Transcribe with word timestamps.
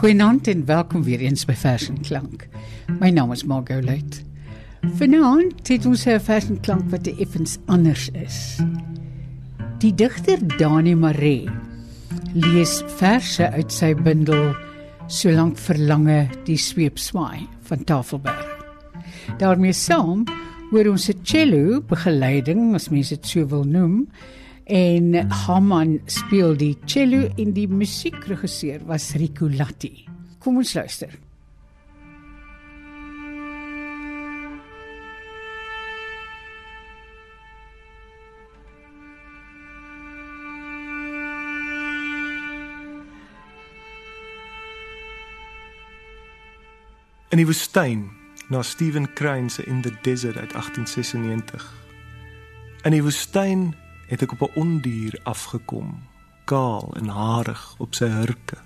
Goeienaand 0.00 0.46
en 0.48 0.62
welkom 0.64 1.02
weer 1.04 1.20
eens 1.20 1.42
by 1.44 1.52
Vers 1.52 1.90
en 1.92 1.98
Klank. 2.00 2.46
My 3.02 3.10
naam 3.12 3.34
is 3.34 3.42
Margot 3.44 3.84
Luit. 3.84 4.22
Vanaand 4.96 5.68
het 5.68 5.84
ons 5.86 6.06
'n 6.06 6.20
Vers 6.20 6.46
en 6.48 6.60
Klank 6.60 6.88
wat 6.90 7.06
effens 7.06 7.58
anders 7.66 8.08
is. 8.08 8.56
Die 9.78 9.94
digter 9.94 10.56
Dani 10.56 10.94
Maree 10.94 11.50
lees 12.32 12.82
verse 12.86 13.50
uit 13.50 13.72
sy 13.72 13.94
bundel 13.94 14.54
Solank 15.06 15.58
verlange 15.58 16.28
die 16.44 16.56
sweep 16.56 16.98
swaai 16.98 17.46
van 17.62 17.84
Tafelberg. 17.84 18.48
daarmee 19.38 19.72
saam 19.72 20.24
hoor 20.70 20.88
ons 20.88 21.10
'n 21.10 21.20
cello 21.22 21.80
begeleiding 21.80 22.74
as 22.74 22.88
mense 22.88 23.14
dit 23.14 23.26
so 23.26 23.46
wil 23.46 23.64
noem 23.64 24.08
en 24.70 25.30
Haman 25.30 25.98
speel 26.06 26.54
die 26.54 26.76
cello 26.86 27.26
en 27.42 27.50
die 27.56 27.66
musiekregisseur 27.66 28.84
was 28.86 29.10
Rico 29.18 29.48
Latti. 29.50 30.04
Kom 30.38 30.60
ons 30.62 30.76
luister. 30.78 31.10
In 47.30 47.38
die 47.38 47.46
woestyn 47.46 48.06
na 48.50 48.62
Stephen 48.62 49.06
Crane 49.18 49.50
se 49.50 49.66
In 49.66 49.82
the 49.82 49.92
Desert 50.02 50.36
uit 50.36 50.52
1896. 50.52 51.66
In 52.82 52.94
die 52.94 53.02
woestyn 53.02 53.70
het 54.10 54.22
ek 54.22 54.32
op 54.32 54.42
'n 54.42 54.58
ondier 54.58 55.20
afgekom, 55.22 56.02
kaal 56.44 56.94
en 56.96 57.08
harig 57.08 57.74
op 57.78 57.94
sy 57.94 58.08
hurke. 58.08 58.58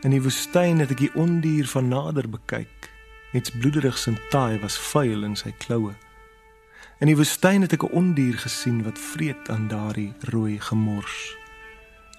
In 0.00 0.10
die 0.10 0.22
woestyn 0.22 0.78
het 0.78 0.90
ek 0.90 0.98
die 0.98 1.14
ondier 1.14 1.66
van 1.66 1.88
nader 1.88 2.28
bekyk. 2.28 2.90
Iets 3.32 3.50
bloederigs 3.50 4.06
en 4.06 4.18
taai 4.30 4.60
was 4.60 4.78
vuil 4.78 5.24
in 5.24 5.36
sy 5.36 5.52
kloue. 5.58 5.94
In 7.00 7.06
die 7.06 7.16
woestyn 7.16 7.62
het 7.62 7.72
ek 7.72 7.82
'n 7.82 7.92
ondier 7.92 8.38
gesien 8.38 8.82
wat 8.82 8.98
vreet 8.98 9.48
aan 9.48 9.68
daardie 9.68 10.12
rooi 10.20 10.60
gemors. 10.60 11.36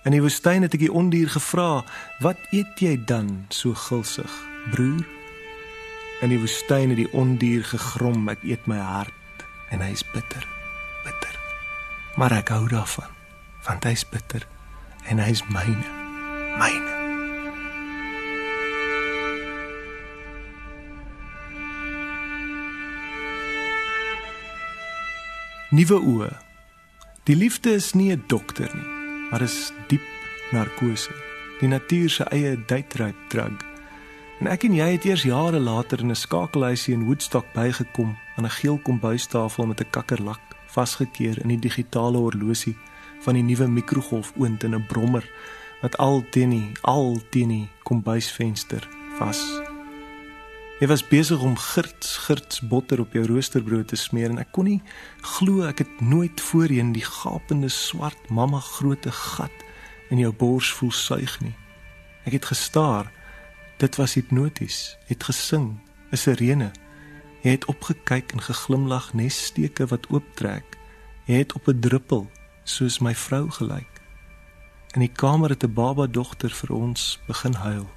In 0.04 0.12
die 0.12 0.22
woestyn 0.22 0.62
het 0.62 0.74
ek 0.74 0.80
die 0.80 0.94
ondier 0.94 1.30
gevra, 1.30 1.84
"Wat 2.20 2.38
eet 2.52 2.80
jy 2.80 3.04
dan 3.06 3.46
so 3.50 3.74
gulsig, 3.74 4.32
broer?" 4.72 5.06
In 6.22 6.30
die 6.30 6.40
woestyn 6.40 6.90
het 6.90 6.98
die 6.98 7.14
ondier 7.14 7.64
gegrom, 7.64 8.30
"Ek 8.30 8.44
eet 8.44 8.68
my 8.68 8.78
hart 8.78 9.46
en 9.70 9.80
hy's 9.80 10.04
bitter, 10.14 10.48
bitter." 11.04 11.41
Maar 12.16 12.32
ek 12.32 12.50
hou 12.50 12.68
daarvan 12.68 13.10
want 13.68 13.84
hy's 13.84 14.06
bitter 14.10 14.48
en 15.10 15.20
hy's 15.20 15.44
myne 15.50 16.00
myne. 16.60 16.90
Nuwe 25.72 25.98
oë. 26.04 26.34
Die 27.24 27.36
liefde 27.36 27.78
is 27.80 27.94
nie 27.94 28.12
'n 28.12 28.24
dokter 28.28 28.70
nie 28.76 29.02
maar 29.32 29.42
is 29.42 29.72
diep 29.88 30.04
narkose. 30.52 31.14
Die 31.60 31.70
natuur 31.70 32.10
se 32.10 32.24
eie 32.24 32.58
date 32.68 33.14
drug. 33.30 33.64
En 34.42 34.50
ek 34.52 34.66
en 34.68 34.76
jy 34.76 34.88
het 34.96 35.06
eers 35.08 35.24
jare 35.24 35.60
later 35.60 36.00
in 36.00 36.12
'n 36.12 36.16
skakelhuisie 36.16 36.94
in 36.94 37.06
Woodstock 37.06 37.46
bygekom 37.54 38.18
aan 38.36 38.46
'n 38.46 38.58
geel 38.60 38.78
kombuistafel 38.78 39.66
met 39.66 39.80
'n 39.80 39.90
kakkerlak 39.90 40.51
vasgekeer 40.74 41.42
in 41.42 41.54
die 41.54 41.60
digitale 41.60 42.18
horlosie 42.18 42.76
van 43.26 43.38
die 43.38 43.46
nuwe 43.46 43.68
mikrogolfoond 43.68 44.64
in 44.64 44.76
'n 44.76 44.86
brommer 44.88 45.26
wat 45.82 45.98
al 45.98 46.24
teen 46.30 46.50
die 46.50 46.72
al 46.82 47.22
teen 47.30 47.50
die 47.50 47.70
kombuisvenster 47.84 48.88
was. 49.20 49.62
Hy 50.80 50.88
was 50.88 51.08
besig 51.08 51.42
om 51.42 51.58
girts 51.58 52.18
girts 52.18 52.62
botter 52.62 53.00
op 53.00 53.14
jou 53.14 53.26
roosterbrood 53.26 53.88
te 53.88 53.96
smeer 53.96 54.30
en 54.30 54.40
ek 54.42 54.52
kon 54.52 54.66
nie 54.66 54.82
glo 55.38 55.62
ek 55.68 55.84
het 55.84 56.02
nooit 56.02 56.42
voorheen 56.42 56.94
die 56.96 57.06
gapende 57.06 57.70
swart 57.70 58.30
mamma 58.30 58.60
groote 58.60 59.12
gat 59.12 59.54
in 60.10 60.18
jou 60.18 60.32
bors 60.34 60.72
voel 60.74 60.92
suig 60.92 61.40
nie. 61.42 61.54
Ek 62.26 62.34
het 62.34 62.46
gestaar. 62.46 63.12
Dit 63.78 63.96
was 63.98 64.14
hipnoties. 64.14 64.98
Het 65.08 65.24
gesing, 65.24 65.80
'n 66.12 66.18
sirene. 66.18 66.72
Jy 67.42 67.56
het 67.56 67.66
opgekyk 67.66 68.32
en 68.36 68.42
geglimlag 68.42 69.14
nessteke 69.14 69.88
wat 69.90 70.08
ooptrek. 70.10 70.78
Jy 71.26 71.42
het 71.42 71.54
op 71.54 71.68
'n 71.68 71.80
druppel 71.80 72.28
soos 72.64 73.00
my 73.00 73.16
vrou 73.16 73.50
gelyk. 73.50 74.02
In 74.94 75.00
die 75.00 75.12
kamer 75.12 75.50
het 75.50 75.64
'n 75.64 75.74
baba 75.74 76.08
dogter 76.08 76.50
vir 76.50 76.76
ons 76.76 77.20
begin 77.28 77.54
huil. 77.54 77.90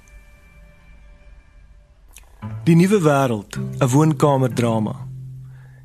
Die 2.63 2.75
nuwe 2.75 3.01
wêreld, 3.01 3.57
'n 3.79 3.87
woonkamer 3.87 4.53
drama. 4.53 5.07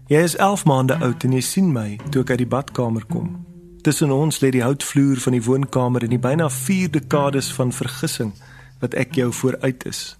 Jy 0.07 0.19
is 0.19 0.37
11 0.37 0.65
maande 0.65 0.97
oud 0.99 1.25
en 1.25 1.33
jy 1.33 1.41
sien 1.41 1.73
my 1.73 1.99
toe 2.11 2.23
ek 2.23 2.31
uit 2.31 2.39
die 2.39 2.47
badkamer 2.47 3.05
kom. 3.07 3.47
Tussen 3.83 4.11
ons 4.11 4.41
lê 4.41 4.51
die 4.51 4.63
houtvloer 4.63 5.21
van 5.21 5.33
die 5.33 5.43
woonkamer 5.43 6.03
en 6.03 6.09
die 6.09 6.19
byna 6.19 6.49
4 6.51 6.91
dekades 6.91 7.53
van 7.53 7.73
vergissing 7.73 8.33
wat 8.81 8.95
ek 8.95 9.15
jou 9.15 9.33
vooruit 9.33 9.87
is. 9.87 10.19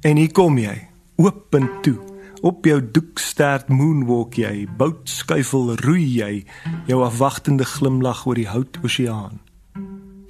En 0.00 0.16
hier 0.16 0.32
kom 0.32 0.58
jy, 0.58 0.88
oop 1.16 1.54
en 1.54 1.70
toe. 1.82 2.07
Op 2.42 2.64
jou 2.64 2.78
doekstert 2.92 3.66
moonwalk 3.68 4.36
jy, 4.38 4.68
bout 4.78 5.08
skuifel 5.10 5.72
roei 5.82 6.04
jy, 6.06 6.44
jou 6.86 7.00
afwagtende 7.02 7.66
glimlag 7.66 8.20
oor 8.30 8.38
die 8.38 8.46
hout 8.46 8.78
oseaan. 8.86 9.40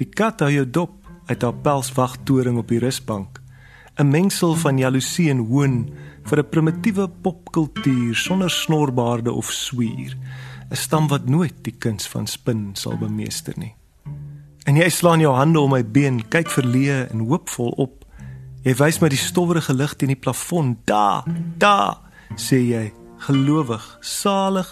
Die 0.00 0.08
kat 0.08 0.40
hou 0.40 0.48
jou 0.48 0.64
dop 0.64 0.94
uit 1.28 1.44
haar 1.44 1.58
pelswagtoring 1.66 2.56
op 2.62 2.72
die 2.72 2.80
rusbank. 2.80 3.42
'n 3.98 4.08
Mengsel 4.08 4.54
van 4.54 4.78
jaloesie 4.78 5.28
en 5.30 5.38
hoon 5.50 5.90
vir 6.24 6.38
'n 6.38 6.48
primitiewe 6.50 7.08
popkultuur 7.08 8.14
sonder 8.16 8.50
snorbaarde 8.50 9.32
of 9.32 9.52
swier. 9.52 10.16
'n 10.70 10.76
Stam 10.76 11.08
wat 11.08 11.28
nooit 11.28 11.54
die 11.62 11.76
kuns 11.78 12.08
van 12.08 12.26
spin 12.26 12.70
sal 12.72 12.96
bemeester 12.96 13.54
nie. 13.56 13.74
En 14.64 14.76
jy 14.76 14.88
slaan 14.88 15.20
jou 15.20 15.34
hande 15.34 15.60
om 15.60 15.70
my 15.70 15.84
been, 15.84 16.28
kyk 16.28 16.48
verleë 16.48 17.10
en 17.10 17.18
hoopvol 17.18 17.68
op 17.68 17.97
Jy 18.66 18.74
wys 18.74 18.98
my 18.98 19.08
die 19.12 19.20
stowwerige 19.20 19.74
lig 19.74 19.94
teen 19.94 20.10
die 20.10 20.18
plafon. 20.18 20.74
Da, 20.88 21.22
da, 21.62 22.02
sê 22.34 22.58
jy, 22.58 22.88
gelowig, 23.28 23.84
salig, 24.02 24.68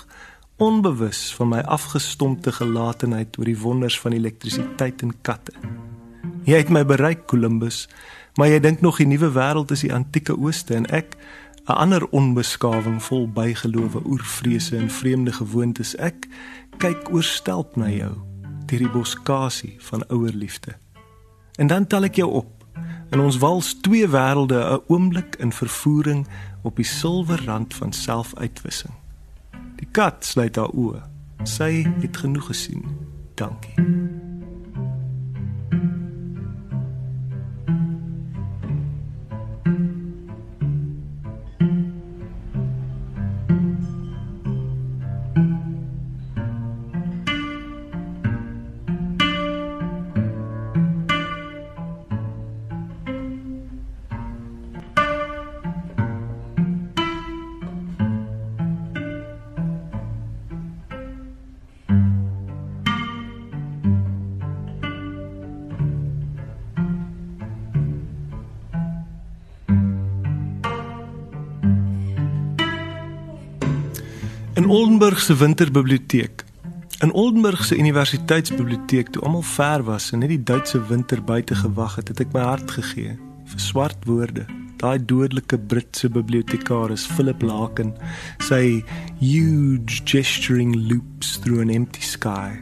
onbewus 0.63 1.29
van 1.37 1.53
my 1.53 1.61
afgestompte 1.71 2.53
gelatenheid 2.57 3.37
oor 3.39 3.47
die 3.47 3.59
wonders 3.61 3.99
van 4.01 4.17
elektrisiteit 4.17 5.05
en 5.05 5.13
katte. 5.23 5.55
Jy 6.47 6.63
het 6.63 6.73
my 6.73 6.83
bereik, 6.87 7.27
Columbus, 7.31 7.85
maar 8.39 8.51
jy 8.51 8.59
dink 8.65 8.83
nog 8.83 8.99
die 9.03 9.09
nuwe 9.09 9.31
wêreld 9.35 9.75
is 9.75 9.85
die 9.85 9.93
antieke 9.95 10.35
ooste 10.35 10.75
en 10.75 10.87
ek 10.91 11.17
'n 11.67 11.73
ander 11.73 12.07
onbeskawing 12.11 13.03
vol 13.03 13.29
bygelowe, 13.29 14.01
oervrese 14.07 14.77
en 14.77 14.91
vreemde 14.91 15.33
gewoontes. 15.33 15.97
Ek 15.97 16.29
kyk 16.79 17.11
oorstelp 17.11 17.77
na 17.77 17.91
jou 17.91 18.15
deur 18.67 18.79
die 18.79 18.91
boskasie 18.91 19.77
van 19.79 20.05
ouer 20.09 20.33
liefde. 20.33 20.75
En 21.59 21.67
dan 21.67 21.87
tel 21.87 22.05
ek 22.05 22.15
jou 22.15 22.31
op 22.31 22.56
In 23.11 23.21
ons 23.21 23.39
wals 23.39 23.75
twee 23.81 24.09
wêrelde, 24.09 24.59
'n 24.59 24.83
oomblik 24.87 25.37
in 25.39 25.53
vervoering 25.53 26.27
op 26.63 26.77
die 26.77 26.85
silwer 26.85 27.45
rand 27.45 27.75
van 27.75 27.93
selfuitwissing. 27.93 28.95
Die 29.77 29.89
kat 29.91 30.25
sluit 30.25 30.57
haar 30.57 30.71
oë. 30.73 31.03
Sy 31.43 31.87
het 32.01 32.17
genoeg 32.17 32.47
gesien. 32.47 32.85
Dankie. 33.35 34.16
In 74.67 74.73
Oldenburg 74.73 75.21
se 75.21 75.37
winterbiblioteek. 75.37 76.45
In 77.01 77.13
Oldenburg 77.13 77.65
se 77.65 77.77
universiteitsbiblioteek 77.77 79.09
toe 79.09 79.23
almal 79.23 79.43
ver 79.43 79.85
was 79.85 80.11
en 80.11 80.19
net 80.19 80.33
die 80.33 80.43
Duitse 80.43 80.81
winter 80.89 81.23
buite 81.23 81.55
gewag 81.55 81.95
het, 82.01 82.09
het 82.11 82.25
ek 82.25 82.33
my 82.35 82.43
hart 82.43 82.75
gegee 82.75 83.13
vir 83.47 83.63
swart 83.63 84.09
woorde. 84.11 84.43
Daai 84.83 84.99
dodelike 84.99 85.61
Britse 85.71 86.11
bibliotekaris 86.11 87.07
Philip 87.07 87.47
Larkin, 87.47 87.95
sy 88.43 88.83
huge 89.23 90.03
gesturing 90.03 90.75
loops 90.91 91.37
through 91.39 91.63
an 91.63 91.71
empty 91.71 92.03
sky. 92.03 92.59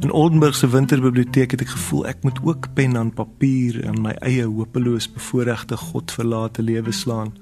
In 0.00 0.08
Oldenburg 0.08 0.56
se 0.56 0.72
winterbiblioteek 0.72 1.52
het 1.52 1.68
ek 1.68 1.76
gevoel 1.76 2.08
ek 2.14 2.24
moet 2.24 2.40
ook 2.48 2.72
pen 2.80 2.96
aan 2.96 3.12
papier 3.12 3.82
en 3.84 4.00
my 4.08 4.16
eie 4.24 4.48
hopeloos 4.48 5.12
bevoorregte 5.12 5.76
godverlate 5.76 6.64
lewe 6.64 6.96
slaan. 6.96 7.36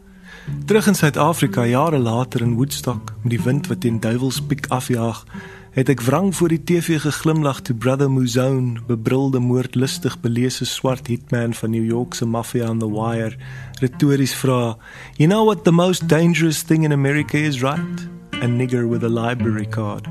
Terug 0.66 0.86
in 0.86 0.94
Suid-Afrika 0.94 1.64
jare 1.64 1.98
later 1.98 2.40
in 2.40 2.54
Woodstock 2.54 3.12
met 3.22 3.30
die 3.30 3.42
wind 3.42 3.66
wat 3.66 3.80
teen 3.80 4.00
duiwelspiek 4.00 4.66
afjaag, 4.68 5.24
het 5.72 5.88
ek 5.88 6.02
wrang 6.04 6.34
voor 6.36 6.52
die 6.52 6.60
TV 6.68 6.98
geglimlag 7.00 7.62
toe 7.64 7.76
Brother 7.76 8.10
Muzone, 8.10 8.82
bebrilde 8.86 9.40
moordlustig 9.40 10.18
belese 10.20 10.66
swart 10.68 11.08
hitman 11.08 11.54
van 11.56 11.70
New 11.72 11.84
York 11.84 12.14
se 12.14 12.26
mafia 12.26 12.68
on 12.68 12.78
the 12.78 12.90
wire, 12.90 13.36
retories 13.80 14.34
vra: 14.34 14.76
"You 15.16 15.28
know 15.28 15.44
what 15.44 15.64
the 15.64 15.72
most 15.72 16.08
dangerous 16.08 16.62
thing 16.62 16.84
in 16.84 16.92
America 16.92 17.38
is, 17.38 17.62
right? 17.62 18.08
A 18.42 18.46
nigger 18.46 18.88
with 18.88 19.04
a 19.04 19.08
library 19.08 19.66
card." 19.68 20.08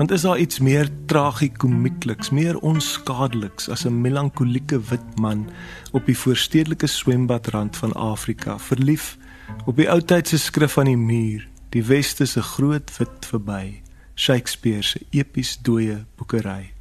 Want 0.00 0.10
is 0.10 0.20
daar 0.20 0.38
iets 0.38 0.58
meer 0.58 0.88
tragikomiekliks, 1.06 2.30
meer 2.30 2.58
onskadeliks 2.58 3.68
as 3.68 3.84
'n 3.84 4.00
melankolieke 4.00 4.80
wit 4.80 5.18
man 5.20 5.50
op 5.92 6.06
die 6.06 6.18
voorstedelike 6.18 6.86
swembadrand 6.86 7.76
van 7.76 7.92
Afrika, 7.92 8.58
verlief 8.58 9.18
op 9.66 9.76
die 9.76 9.88
ou 9.90 10.00
tyd 10.00 10.28
se 10.28 10.38
skrif 10.38 10.78
aan 10.78 10.90
die 10.90 10.98
muur, 10.98 11.46
die 11.74 11.84
weste 11.86 12.26
se 12.26 12.42
groot 12.42 12.90
wit 12.98 13.26
verby? 13.30 13.80
Shakespeare 14.14 14.82
se 14.82 15.00
epies 15.16 15.56
dooie 15.64 16.04
boekery. 16.18 16.72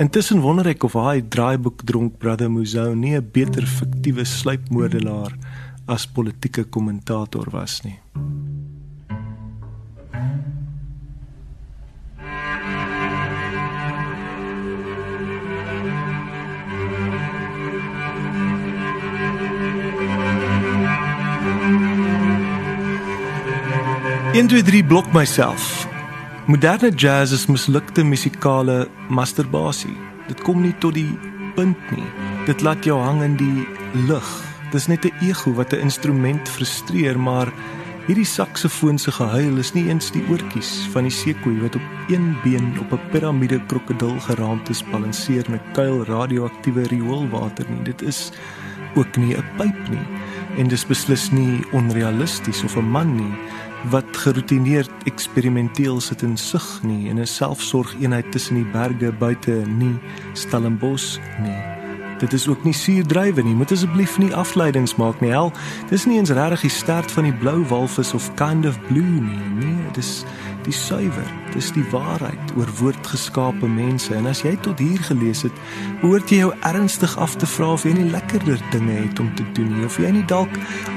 Intussen 0.00 0.40
wonder 0.40 0.70
ek 0.72 0.84
of 0.88 0.96
hy 0.98 1.20
draaiboek 1.20 1.84
dronk 1.88 2.18
Brother 2.22 2.50
Muzou 2.50 2.94
nie 2.94 3.16
'n 3.16 3.30
beter 3.32 3.66
fiktiewe 3.66 4.24
sluipmoordenaar 4.24 5.36
as 5.86 6.06
politieke 6.06 6.64
kommentator 6.64 7.50
was 7.50 7.82
nie. 7.84 7.98
In 24.32 24.46
23 24.46 24.86
blok 24.86 25.12
myself 25.12 25.88
Moderne 26.46 26.90
jazz 26.94 27.32
is 27.32 27.46
mislukte 27.46 28.04
musikale 28.04 28.88
masturbasie. 29.08 29.96
Dit 30.28 30.42
kom 30.46 30.60
nie 30.62 30.74
tot 30.78 30.94
die 30.94 31.18
punt 31.56 31.90
nie. 31.90 32.06
Dit 32.46 32.62
laat 32.62 32.86
jou 32.86 33.00
hang 33.02 33.24
in 33.26 33.34
die 33.40 33.66
lug. 34.06 34.28
Dis 34.70 34.86
net 34.86 35.04
'n 35.04 35.26
ego 35.26 35.50
wat 35.58 35.72
'n 35.72 35.82
instrument 35.82 36.48
frustreer, 36.48 37.18
maar 37.18 37.50
hierdie 38.06 38.26
saksofoon 38.26 38.98
se 38.98 39.12
gehuil 39.12 39.58
is 39.58 39.72
nie 39.74 39.86
eens 39.88 40.10
die 40.14 40.22
oortjies 40.30 40.70
van 40.92 41.06
die 41.06 41.14
seekoei 41.14 41.60
wat 41.62 41.76
op 41.78 42.12
een 42.12 42.32
been 42.44 42.72
op 42.80 42.92
'n 42.92 43.10
piramide 43.12 43.60
krokodil 43.66 44.20
geraamte 44.20 44.74
balanseer 44.90 45.44
met 45.50 45.62
kuil 45.72 46.04
radioaktiewe 46.04 46.86
rioolwater 46.88 47.66
nie. 47.70 47.82
Dit 47.82 48.02
is 48.02 48.32
ook 48.94 49.16
nie 49.16 49.36
'n 49.36 49.44
pyp 49.56 49.88
nie 49.88 50.06
en 50.58 50.68
dis 50.68 50.86
beslis 50.86 51.30
nie 51.30 51.64
onrealisties 51.72 52.64
of 52.64 52.76
'n 52.76 52.90
man 52.90 53.16
nie 53.16 53.34
wat 53.90 54.16
geroutineerd 54.16 54.90
eksperimenteel 55.04 56.00
sit 56.00 56.22
en 56.22 56.36
sug 56.36 56.82
nie 56.82 57.08
in 57.08 57.18
'n 57.18 57.26
selfsorgeenheid 57.26 58.32
tussen 58.32 58.54
die 58.54 58.70
berge 58.72 59.12
buite 59.12 59.62
nie 59.66 59.98
Stellenbosch 60.32 61.18
nie. 61.42 61.79
Dit 62.20 62.32
is 62.32 62.48
ook 62.48 62.64
nie 62.64 62.74
suurdrywe 62.76 63.42
nie. 63.42 63.54
Moet 63.54 63.72
asseblief 63.72 64.18
nie 64.18 64.34
afleidings 64.36 64.96
maak 65.00 65.20
nie. 65.20 65.30
Hel, 65.32 65.52
dis 65.88 66.04
nie 66.06 66.18
eens 66.20 66.30
regtig 66.36 66.66
die 66.66 66.70
stert 66.70 67.12
van 67.16 67.24
die 67.24 67.32
blou 67.32 67.62
walvis 67.68 68.12
of 68.14 68.28
kind 68.36 68.66
of 68.68 68.76
blue 68.90 69.20
nie. 69.24 69.40
Nee, 69.56 69.76
dis 69.96 70.24
die 70.64 70.72
suiwer. 70.72 71.28
Dis 71.54 71.72
die 71.72 71.84
waarheid 71.90 72.54
oor 72.56 72.68
woordgeskape 72.78 73.68
mense. 73.68 74.14
En 74.14 74.26
as 74.26 74.42
jy 74.42 74.56
tot 74.62 74.78
hier 74.78 75.00
gelees 75.02 75.42
het, 75.42 75.52
behoort 76.00 76.30
jy 76.30 76.38
jou 76.44 76.52
ernstig 76.64 77.16
af 77.18 77.36
te 77.36 77.46
vra 77.46 77.72
of 77.74 77.84
jy 77.84 77.92
nie 77.96 78.10
lekkerder 78.10 78.60
dinge 78.72 78.94
het 79.02 79.20
om 79.20 79.28
te 79.36 79.44
doen 79.56 79.68
nie 79.76 79.84
of 79.84 79.98
jy 80.00 80.10
nie 80.14 80.24
dalk 80.30 80.54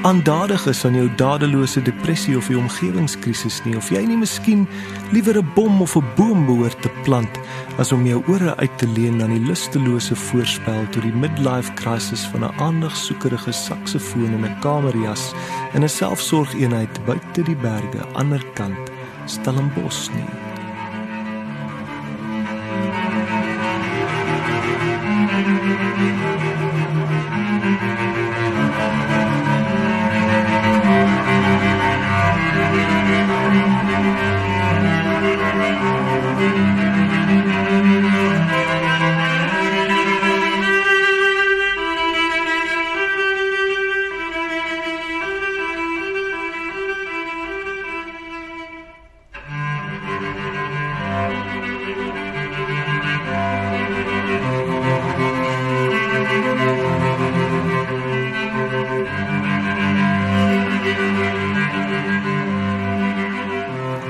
aandadig 0.08 0.64
is 0.70 0.84
aan 0.88 0.96
jou 0.98 1.06
dadelose 1.20 1.82
depressie 1.84 2.36
of 2.38 2.48
die 2.48 2.58
omgewingskrisis 2.58 3.60
nie 3.66 3.76
of 3.76 3.90
jy 3.92 4.04
nie 4.08 4.18
miskien 4.20 4.66
liewer 5.12 5.38
'n 5.38 5.52
bom 5.54 5.82
of 5.82 5.96
'n 5.96 6.04
boom 6.16 6.46
behoort 6.46 6.80
te 6.82 6.90
plant 7.04 7.38
as 7.78 7.92
om 7.92 8.06
jou 8.06 8.22
ore 8.28 8.56
uit 8.56 8.78
te 8.78 8.88
leen 8.88 9.22
aan 9.22 9.36
die 9.36 9.46
lustelose 9.46 10.16
voorspel 10.16 10.88
tot 10.90 11.02
die 11.02 11.12
midlife 11.12 11.74
crisis 11.74 12.24
van 12.32 12.44
'n 12.44 12.54
aandagsoekerige 12.58 13.52
saksofoon 13.52 14.34
in 14.34 14.44
'n 14.44 14.58
kamerjas 14.60 15.32
in 15.74 15.82
'n 15.82 15.88
selfsorgeenheid 15.88 17.04
buite 17.04 17.42
die 17.42 17.56
berge 17.56 18.00
aan 18.14 18.30
die 18.30 18.34
ander 18.34 18.44
kant 18.54 18.93
Stellenbosch 19.26 20.10
nie. 20.10 20.26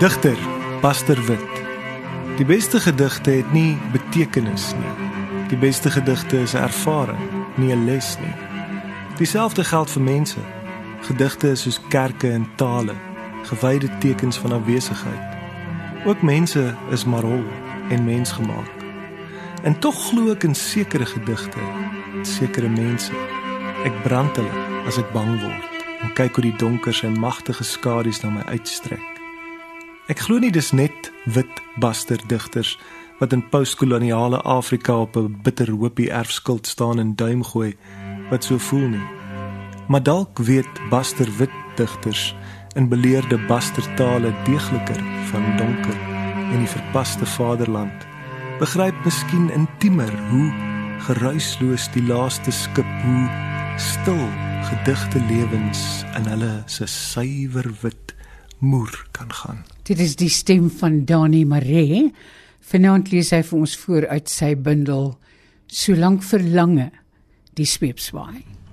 Digter 0.04 0.36
Buster 0.80 1.26
Wit. 1.26 1.62
Die 2.36 2.44
beste 2.44 2.80
gedigte 2.80 3.30
het 3.30 3.52
nie 3.52 3.78
betekenis 3.92 4.74
nie. 4.76 4.90
Die 5.48 5.56
beste 5.56 5.90
gedigte 5.90 6.42
is 6.44 6.52
ervaring, 6.54 7.22
nie 7.56 7.72
'n 7.72 7.84
les 7.84 8.18
nie. 8.20 8.34
Dieselfde 9.16 9.64
geld 9.64 9.90
vir 9.90 10.02
mense. 10.02 10.40
Gedigte 11.00 11.48
is 11.48 11.62
soos 11.62 11.80
kerke 11.88 12.30
en 12.30 12.46
tale, 12.54 12.94
gewyde 13.42 13.88
tekens 13.98 14.36
van 14.36 14.52
afwesigheid. 14.52 15.36
Ook 16.04 16.22
mense 16.22 16.74
is 16.90 17.04
maar 17.04 17.22
hol 17.22 17.44
en 17.88 18.04
mensgemaak. 18.04 18.72
En 19.62 19.78
tog 19.78 20.08
glo 20.08 20.30
ek 20.32 20.42
in 20.42 20.54
sekere 20.54 21.06
gedigte, 21.06 21.58
sekere 22.22 22.68
mense. 22.68 23.12
Ek 23.84 24.02
brand 24.02 24.36
hulle 24.36 24.86
as 24.86 24.98
ek 24.98 25.12
bang 25.12 25.40
word 25.40 25.68
en 26.02 26.12
kyk 26.12 26.34
hoe 26.34 26.44
die 26.44 26.56
donker 26.56 27.00
en 27.04 27.18
magtige 27.18 27.64
skadu's 27.64 28.20
na 28.20 28.30
my 28.30 28.42
uitstrek. 28.42 29.13
Ek 30.04 30.18
glo 30.20 30.36
nie 30.36 30.52
dis 30.52 30.74
net 30.76 31.06
wit 31.32 31.60
baster 31.80 32.20
digters 32.28 32.74
wat 33.22 33.32
in 33.32 33.40
postkoloniale 33.48 34.36
Afrika 34.44 34.98
op 35.00 35.16
'n 35.16 35.38
bitter 35.42 35.70
hoopie 35.70 36.10
erfskuld 36.10 36.66
staan 36.66 36.98
en 36.98 37.14
duim 37.16 37.42
gooi 37.42 37.72
wat 38.30 38.44
so 38.44 38.58
voel 38.58 38.88
nie. 38.88 39.08
Maar 39.88 40.02
dalk 40.02 40.38
weet 40.38 40.88
baster 40.90 41.28
wit 41.38 41.56
digters 41.76 42.34
in 42.76 42.88
beleerde 42.88 43.38
baster 43.46 43.94
tale 43.94 44.34
deegliker 44.44 45.00
van 45.30 45.56
donker 45.56 45.98
en 46.52 46.58
die 46.58 46.74
verpaste 46.76 47.26
vaderland. 47.26 48.06
Begryp 48.58 49.04
miskien 49.04 49.50
intiemer 49.50 50.12
hoe 50.30 50.52
geruisloos 50.98 51.88
die 51.92 52.06
laaste 52.06 52.50
skip 52.50 52.92
hoe 53.04 53.28
stil 53.76 54.28
gedigte 54.68 55.20
lewens 55.28 56.04
in 56.16 56.26
hulle 56.26 56.62
se 56.66 56.86
suiwer 56.86 57.72
wit 57.80 58.14
moer 58.58 59.06
kan 59.10 59.32
gaan. 59.32 59.73
Dit 59.84 60.00
is 60.00 60.14
die 60.16 60.30
stem 60.32 60.70
van 60.72 61.02
Dani 61.04 61.42
Maree. 61.44 62.06
Vanaand 62.64 63.10
lees 63.12 63.34
hy 63.36 63.42
vir 63.44 63.58
ons 63.58 63.74
voor 63.82 64.06
uit 64.08 64.30
sy 64.32 64.54
bundel 64.56 65.10
Solank 65.68 66.24
verlange 66.24 66.86
die 67.58 67.66
sweepswaai. 67.68 68.63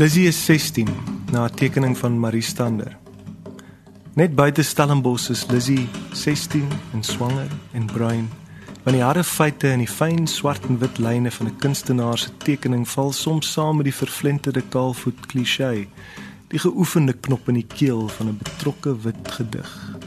Lizzie 0.00 0.26
is 0.26 0.44
16 0.44 0.88
na 1.30 1.44
'n 1.44 1.54
tekening 1.54 1.98
van 1.98 2.18
Marie 2.18 2.42
Stander. 2.42 2.96
Net 4.14 4.34
buite 4.34 4.62
Stellenbosch 4.62 5.30
is 5.30 5.46
Lizzie 5.46 5.88
16 6.12 6.68
en 6.92 7.02
swanger 7.02 7.50
en 7.72 7.84
bruin 7.84 8.28
Want 8.82 8.96
die 8.96 9.04
harde 9.04 9.24
feite 9.24 9.68
en 9.68 9.78
die 9.78 9.88
fyn 9.88 10.26
swart 10.26 10.64
en 10.64 10.78
wit 10.78 10.98
lyne 10.98 11.30
van 11.30 11.46
'n 11.46 11.56
kunstenaar 11.56 12.18
se 12.18 12.30
tekening 12.36 12.88
val 12.88 13.12
soms 13.12 13.52
saam 13.52 13.76
met 13.76 13.84
die 13.84 13.94
verflenterde 13.94 14.62
kaalvoet 14.68 15.26
klise, 15.26 15.86
die 16.48 16.58
geoefende 16.58 17.12
knop 17.12 17.48
in 17.48 17.54
die 17.54 17.70
keel 17.76 18.08
van 18.08 18.28
'n 18.28 18.38
betrokke 18.42 19.00
wit 19.00 19.30
gedig. 19.30 19.98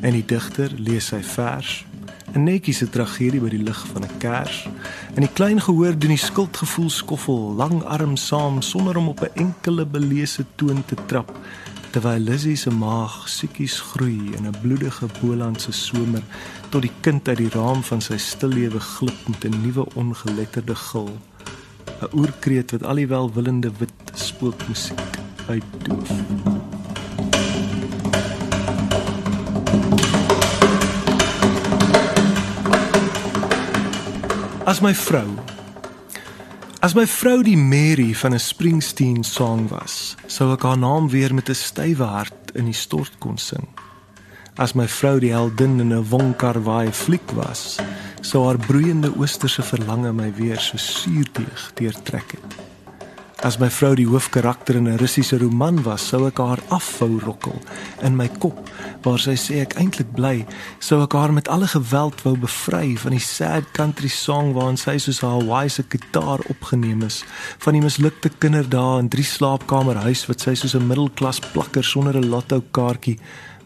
En 0.00 0.12
die 0.12 0.24
digter 0.26 0.70
lees 0.76 1.06
sy 1.06 1.22
vers 1.22 1.86
'n 2.34 2.44
netjie 2.44 2.74
se 2.74 2.86
tragedie 2.88 3.40
by 3.40 3.48
die 3.50 3.62
lig 3.62 3.80
van 3.92 4.04
'n 4.04 4.18
kers. 4.18 4.68
En 5.14 5.20
die 5.26 5.32
klein 5.32 5.60
gehoor 5.60 5.98
doen 5.98 6.14
die 6.14 6.20
skuldgevoel 6.20 6.90
skoffel, 6.90 7.54
lang 7.58 7.82
arm 7.82 8.16
saam 8.16 8.62
sonder 8.62 8.96
om 8.96 9.08
op 9.08 9.20
'n 9.20 9.34
enkele 9.34 9.86
belese 9.86 10.44
toon 10.54 10.84
te 10.86 10.96
trap, 11.06 11.38
terwyl 11.90 12.18
Lizzie 12.18 12.56
se 12.56 12.70
maag 12.70 13.28
siekies 13.28 13.80
groei 13.80 14.32
in 14.36 14.46
'n 14.46 14.60
bloedige 14.62 15.06
Bolandse 15.20 15.72
somer 15.72 16.22
tot 16.68 16.82
die 16.82 16.92
kind 17.00 17.28
uit 17.28 17.36
die 17.36 17.50
raam 17.50 17.82
van 17.82 18.00
sy 18.00 18.16
stillewe 18.16 18.80
glip 18.80 19.28
met 19.28 19.44
'n 19.44 19.62
nuwe 19.62 19.86
ongeletterde 19.94 20.74
gil. 20.74 21.18
'n 22.00 22.16
Oerkreet 22.18 22.70
wat 22.70 22.84
al 22.84 22.94
die 22.94 23.06
welwillende 23.06 23.70
wit 23.78 23.92
spookmusiek 24.14 25.18
uitdoof. 25.46 26.59
As 34.70 34.78
my 34.78 34.92
vrou. 34.94 35.26
As 36.78 36.92
my 36.94 37.02
vrou 37.02 37.40
die 37.42 37.56
Mary 37.58 38.12
van 38.14 38.34
'n 38.34 38.38
Springsteen 38.38 39.24
song 39.24 39.66
was, 39.68 40.14
sou 40.26 40.52
ek 40.52 40.62
haar 40.62 40.78
naam 40.78 41.08
weer 41.10 41.34
met 41.34 41.50
'n 41.50 41.54
stywe 41.54 42.04
hart 42.04 42.54
in 42.54 42.64
die 42.70 42.78
stort 42.84 43.18
kon 43.18 43.38
sing. 43.38 43.66
As 44.54 44.72
my 44.72 44.86
vrou 44.86 45.18
die 45.18 45.32
heldin 45.32 45.80
in 45.80 45.92
'n 45.92 46.08
Wonka 46.10 46.52
Wai 46.60 46.92
fliek 46.92 47.30
was, 47.34 47.80
sou 48.20 48.46
haar 48.46 48.58
broeiende 48.58 49.10
oosterse 49.18 49.62
verlange 49.62 50.12
my 50.12 50.32
weer 50.34 50.60
so 50.60 50.76
suurdeeg 50.76 51.70
deurtrek 51.74 52.30
het. 52.30 52.69
As 53.40 53.56
my 53.56 53.70
vrou 53.72 53.94
die 53.96 54.04
hoofkarakter 54.04 54.76
in 54.76 54.84
'n 54.86 54.98
Russiese 55.00 55.38
roman 55.38 55.82
was, 55.82 56.08
sou 56.08 56.26
ek 56.26 56.36
haar 56.36 56.60
afvou 56.68 57.18
rokkel 57.24 57.56
in 58.02 58.16
my 58.16 58.28
kop 58.28 58.68
waar 59.02 59.18
sy 59.18 59.32
sê 59.32 59.62
ek 59.62 59.76
eintlik 59.80 60.12
bly, 60.12 60.44
sou 60.78 61.00
ek 61.02 61.12
haar 61.12 61.32
met 61.32 61.48
alle 61.48 61.66
geweld 61.66 62.20
wou 62.22 62.36
bevry 62.36 62.96
van 62.96 63.12
die 63.12 63.24
sad 63.24 63.64
country 63.72 64.08
song 64.08 64.52
waarin 64.52 64.76
sy 64.76 64.98
soos 64.98 65.22
'n 65.22 65.26
Hawaiise 65.26 65.84
gitaar 65.88 66.40
opgeneem 66.50 67.02
is, 67.02 67.24
van 67.58 67.72
die 67.72 67.82
mislukte 67.82 68.28
kinderdae 68.28 68.98
in 69.00 69.08
drie 69.08 69.24
slaapkamer 69.24 69.96
huis 69.96 70.26
wat 70.26 70.40
sy 70.40 70.54
soos 70.54 70.74
'n 70.74 70.86
middelklas 70.86 71.40
plakker 71.40 71.84
sonder 71.84 72.16
'n 72.16 72.28
lotto 72.28 72.62
kaartjie 72.70 73.18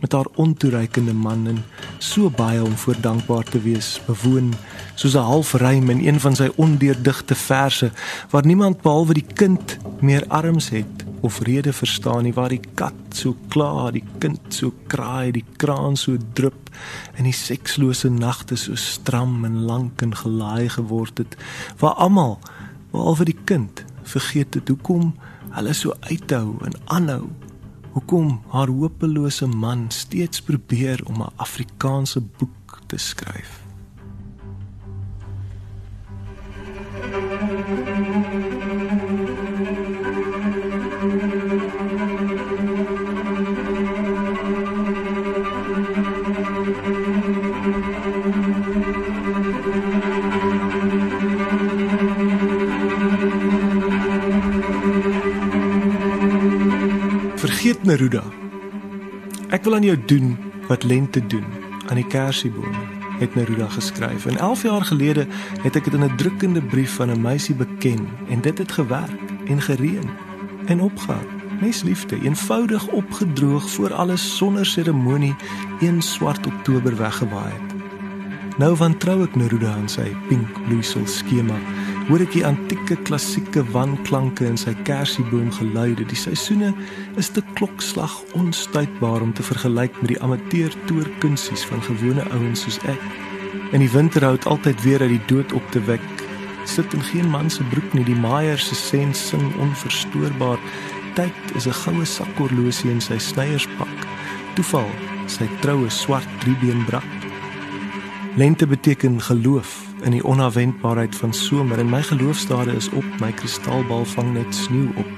met 0.05 0.13
haar 0.13 0.27
ontoereikende 0.35 1.15
man 1.17 1.47
en 1.49 1.63
so 1.99 2.29
baie 2.31 2.61
om 2.63 2.77
voor 2.77 2.97
dankbaar 3.01 3.45
te 3.49 3.61
wees 3.65 4.01
bewoon 4.07 4.51
soos 4.95 5.15
'n 5.17 5.29
halfrym 5.31 5.91
in 5.91 6.07
een 6.07 6.21
van 6.21 6.37
sy 6.37 6.49
ondeurdigte 6.57 7.35
verse 7.35 7.91
waar 8.31 8.47
niemand 8.47 8.83
behalwe 8.83 9.15
die 9.15 9.27
kind 9.35 9.79
meer 10.01 10.25
arms 10.29 10.69
het 10.69 11.05
of 11.21 11.41
rede 11.41 11.73
verstaan 11.73 12.23
nie 12.23 12.33
waar 12.33 12.49
die 12.49 12.61
kat 12.75 13.01
so 13.09 13.37
kla 13.49 13.91
die 13.91 14.05
kind 14.19 14.41
so 14.49 14.73
kraai 14.87 15.33
die 15.33 15.45
kraan 15.57 15.97
so 15.97 16.17
drup 16.33 16.71
en 17.15 17.25
die 17.25 17.33
sekslose 17.33 18.11
nagte 18.11 18.57
so 18.57 18.75
stram 18.75 19.45
en 19.45 19.65
lank 19.65 20.03
en 20.03 20.17
gelaai 20.17 20.69
geword 20.69 21.19
het 21.19 21.37
waar 21.79 21.95
almal 21.95 22.39
behalwe 22.93 23.25
die 23.25 23.41
kind 23.45 23.85
vergeet 24.03 24.55
het 24.55 24.69
hoekom 24.69 25.15
hulle 25.57 25.73
so 25.73 25.97
uithou 26.01 26.61
en 26.65 26.73
aanhou 26.85 27.25
hoekom 27.95 28.41
haar 28.51 28.69
hopelose 28.69 29.47
man 29.47 29.87
steeds 29.89 30.43
probeer 30.43 31.01
om 31.07 31.23
'n 31.23 31.33
Afrikaanse 31.37 32.21
boek 32.21 32.81
te 32.87 32.99
skryf. 32.99 33.64
Vergeet 57.45 57.83
Neruda. 57.85 58.23
Ek 59.53 59.67
wil 59.69 59.75
aan 59.77 59.85
jou 59.85 59.97
doen 60.09 60.31
wat 60.65 60.87
lente 60.89 61.21
doen 61.29 61.45
aan 61.93 61.99
die 62.01 62.07
kersieboom, 62.09 62.73
het 63.21 63.35
Neruda 63.37 63.67
geskryf. 63.69 64.25
En 64.27 64.39
11 64.41 64.63
jaar 64.63 64.85
gelede 64.89 65.27
het 65.61 65.77
ek 65.77 65.85
dit 65.85 65.99
in 65.99 66.05
'n 66.09 66.17
drukkende 66.17 66.63
brief 66.63 66.95
van 66.97 67.13
'n 67.13 67.21
meisie 67.21 67.55
beken 67.55 68.09
en 68.33 68.41
dit 68.41 68.59
het 68.59 68.73
gewerk 68.73 69.21
en 69.45 69.61
gereën 69.61 70.09
en 70.67 70.81
opgehou. 70.81 71.25
Mes 71.61 71.83
liefde, 71.83 72.17
eenvoudig 72.23 72.87
opgedroog 72.87 73.71
voor 73.71 73.93
alles 73.93 74.37
sonder 74.37 74.67
seremonie, 74.67 75.37
een 75.81 76.03
swart 76.03 76.47
oktober 76.47 76.97
weggewaai 76.97 77.53
het. 77.53 77.75
Nou 78.59 78.77
van 78.77 78.97
trou 78.97 79.23
ek 79.23 79.35
Neruda 79.35 79.75
aan 79.75 79.89
sy 79.89 80.17
pink 80.29 80.65
bloeisel 80.67 81.07
skema 81.07 81.57
hoor 82.05 82.21
ek 82.21 82.35
die 82.35 82.45
antieke 82.45 82.99
klassieke 83.09 83.63
wanklanke 83.73 84.45
in 84.45 84.59
sy 84.61 84.75
kersieboom 84.85 85.49
geluide. 85.57 86.05
Die 86.05 86.19
seisoene 86.19 86.75
is 87.21 87.31
te 87.33 87.41
klokslag 87.57 88.13
onstuitbaar 88.37 89.25
om 89.25 89.33
te 89.33 89.45
vergelyk 89.47 89.97
met 90.03 90.13
die 90.13 90.19
amateur 90.25 90.75
toorkunsies 90.89 91.65
van 91.71 91.81
gewone 91.87 92.27
ouens 92.37 92.67
soos 92.67 92.77
ek. 92.93 93.01
En 93.73 93.81
die 93.81 93.89
winter 93.89 94.27
hou 94.27 94.35
altyd 94.53 94.85
weer 94.85 95.01
uit 95.07 95.15
die 95.15 95.23
dood 95.31 95.55
op 95.57 95.65
te 95.73 95.81
wek. 95.89 96.05
Sit 96.69 96.93
in 96.93 97.07
geen 97.09 97.31
man 97.33 97.49
se 97.51 97.65
broek 97.73 97.97
nie, 97.97 98.05
die 98.05 98.19
maaier 98.19 98.61
se 98.61 98.77
sens 98.77 99.25
sing 99.31 99.47
onverstoorbaar. 99.65 100.61
Tyd 101.17 101.57
is 101.57 101.67
'n 101.67 101.79
goue 101.85 102.05
sakhorlosie 102.05 102.91
in 102.91 103.01
sy 103.01 103.19
snyierspak. 103.19 103.97
Toeval, 104.55 104.91
sy 105.27 105.49
troue 105.61 105.89
swart 105.91 106.29
driebeen 106.41 106.85
brak. 106.85 107.11
Lente 108.37 108.67
beteken 108.67 109.21
geloof 109.21 109.94
in 110.05 110.11
die 110.11 110.25
onverwendbaarheid 110.25 111.17
van 111.17 111.33
somer 111.33 111.79
en 111.79 111.89
my 111.89 112.03
geloofstade 112.03 112.73
is 112.77 112.89
op 112.93 113.05
my 113.21 113.33
kristalbal 113.33 114.05
vang 114.05 114.33
net 114.33 114.55
sneeu 114.55 114.91
op. 115.01 115.09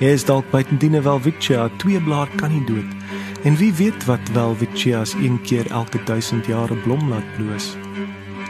Jy 0.00 0.14
is 0.16 0.24
dalk 0.24 0.46
buitendien 0.50 1.02
wel 1.02 1.20
Victoria, 1.20 1.68
twee 1.76 2.00
blaar 2.00 2.28
kan 2.40 2.50
nie 2.50 2.64
dood. 2.64 2.96
En 3.44 3.56
wie 3.56 3.72
weet 3.74 4.04
wat 4.04 4.32
wel 4.32 4.54
Victoria's 4.54 5.12
een 5.12 5.40
keer 5.42 5.70
elke 5.70 6.02
1000 6.04 6.46
jaar 6.46 6.72
blom 6.84 7.08
laat 7.08 7.36
bloos. 7.36 7.76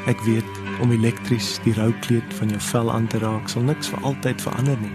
Ek 0.06 0.20
weet 0.20 0.60
om 0.80 0.90
elektries 0.90 1.58
die 1.64 1.74
rou 1.74 1.92
kleed 2.00 2.34
van 2.38 2.48
jou 2.48 2.60
vel 2.70 2.92
aan 2.92 3.06
te 3.06 3.18
raak 3.18 3.48
sal 3.48 3.62
niks 3.62 3.90
vir 3.92 4.02
altyd 4.02 4.42
verander 4.42 4.78
nie, 4.80 4.92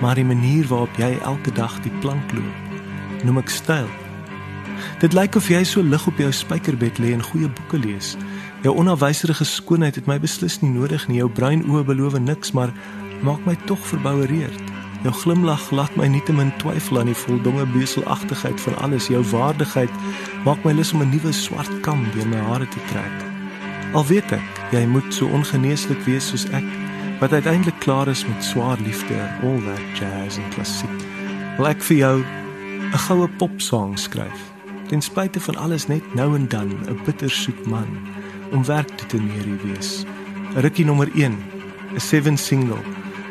maar 0.00 0.14
die 0.14 0.24
manier 0.24 0.68
waarop 0.70 0.96
jy 1.00 1.10
elke 1.22 1.52
dag 1.52 1.74
die 1.82 1.92
plank 2.04 2.32
loop, 2.36 2.78
noem 3.24 3.42
ek 3.42 3.50
styl. 3.50 3.88
Dit 5.02 5.16
lyk 5.16 5.36
of 5.36 5.48
jy 5.50 5.64
so 5.66 5.82
lig 5.82 6.06
op 6.06 6.18
jou 6.20 6.30
spykerbed 6.32 7.00
lê 7.02 7.12
en 7.16 7.24
goeie 7.32 7.48
boeke 7.48 7.80
lees. 7.80 8.14
Jou 8.64 8.72
onafwyserige 8.80 9.44
skoonheid 9.44 9.98
het 9.98 10.06
my 10.08 10.14
beslis 10.16 10.54
nie 10.62 10.70
nodig 10.72 11.02
nie. 11.10 11.18
Jou 11.18 11.28
bruin 11.28 11.66
oë 11.68 11.82
beloof 11.84 12.14
niks, 12.16 12.54
maar 12.56 12.70
maak 13.20 13.42
my 13.44 13.52
tog 13.68 13.82
verboureerd. 13.90 14.70
Jou 15.04 15.12
glimlag 15.20 15.66
laat 15.76 15.92
my 16.00 16.06
nietemin 16.08 16.48
twyfel 16.62 17.02
aan 17.02 17.10
die 17.10 17.18
voldonge 17.26 17.66
beselagtigheid 17.74 18.62
van 18.64 18.78
alles. 18.86 19.10
Jou 19.12 19.20
waardigheid 19.34 19.92
maak 20.46 20.64
my 20.64 20.72
lus 20.72 20.94
om 20.96 21.04
'n 21.04 21.12
nuwe 21.12 21.32
swart 21.32 21.80
kam 21.84 22.06
deur 22.14 22.28
my 22.28 22.40
hare 22.40 22.68
te 22.68 22.80
trek. 22.88 23.16
Al 23.92 24.06
weet 24.06 24.32
ek, 24.32 24.48
jy 24.72 24.86
moet 24.86 25.14
so 25.14 25.26
ongeneeslik 25.26 26.00
wees 26.08 26.28
soos 26.28 26.48
ek, 26.48 26.64
wat 27.20 27.32
uiteindelik 27.32 27.78
klaar 27.80 28.08
is 28.08 28.26
met 28.26 28.44
swaar 28.44 28.78
liefde, 28.80 29.28
all 29.42 29.60
that 29.60 29.98
jazz 29.98 30.38
en 30.38 30.48
klassiek. 30.54 31.04
Wil 31.56 31.66
ek 31.66 31.82
vir 31.82 31.96
jou 31.96 32.24
'n 32.92 32.98
goue 32.98 33.28
popsong 33.28 33.98
skryf? 33.98 34.40
Ten 34.88 35.02
spyte 35.02 35.40
van 35.40 35.56
alles 35.56 35.86
net 35.86 36.14
nou 36.14 36.34
en 36.34 36.48
dan 36.48 36.68
'n 36.88 37.00
bittersoet 37.04 37.66
man 37.66 38.23
om 38.54 38.64
werk 38.64 39.08
te 39.10 39.18
neer 39.18 39.48
wees. 39.66 40.04
Rukkie 40.54 40.84
nommer 40.86 41.10
1, 41.14 41.34
'n 41.94 42.00
seven 42.00 42.36
single 42.36 42.78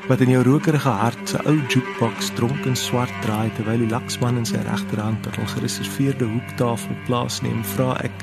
wat 0.07 0.19
in 0.19 0.29
jou 0.29 0.43
rokerige 0.43 0.89
hart 0.89 1.29
se 1.29 1.39
ou 1.47 1.55
jukebox 1.67 2.33
dronk 2.35 2.65
en 2.67 2.75
swart 2.75 3.13
draai 3.23 3.51
terwyl 3.55 3.79
die 3.79 3.89
laksman 3.89 4.37
in 4.37 4.45
sy 4.45 4.59
regterhand 4.67 5.27
op 5.27 5.37
'n 5.37 5.47
gereserveerde 5.55 6.25
hoektafel 6.25 6.95
plaasneem, 7.05 7.63
vra 7.63 7.95
ek 8.03 8.15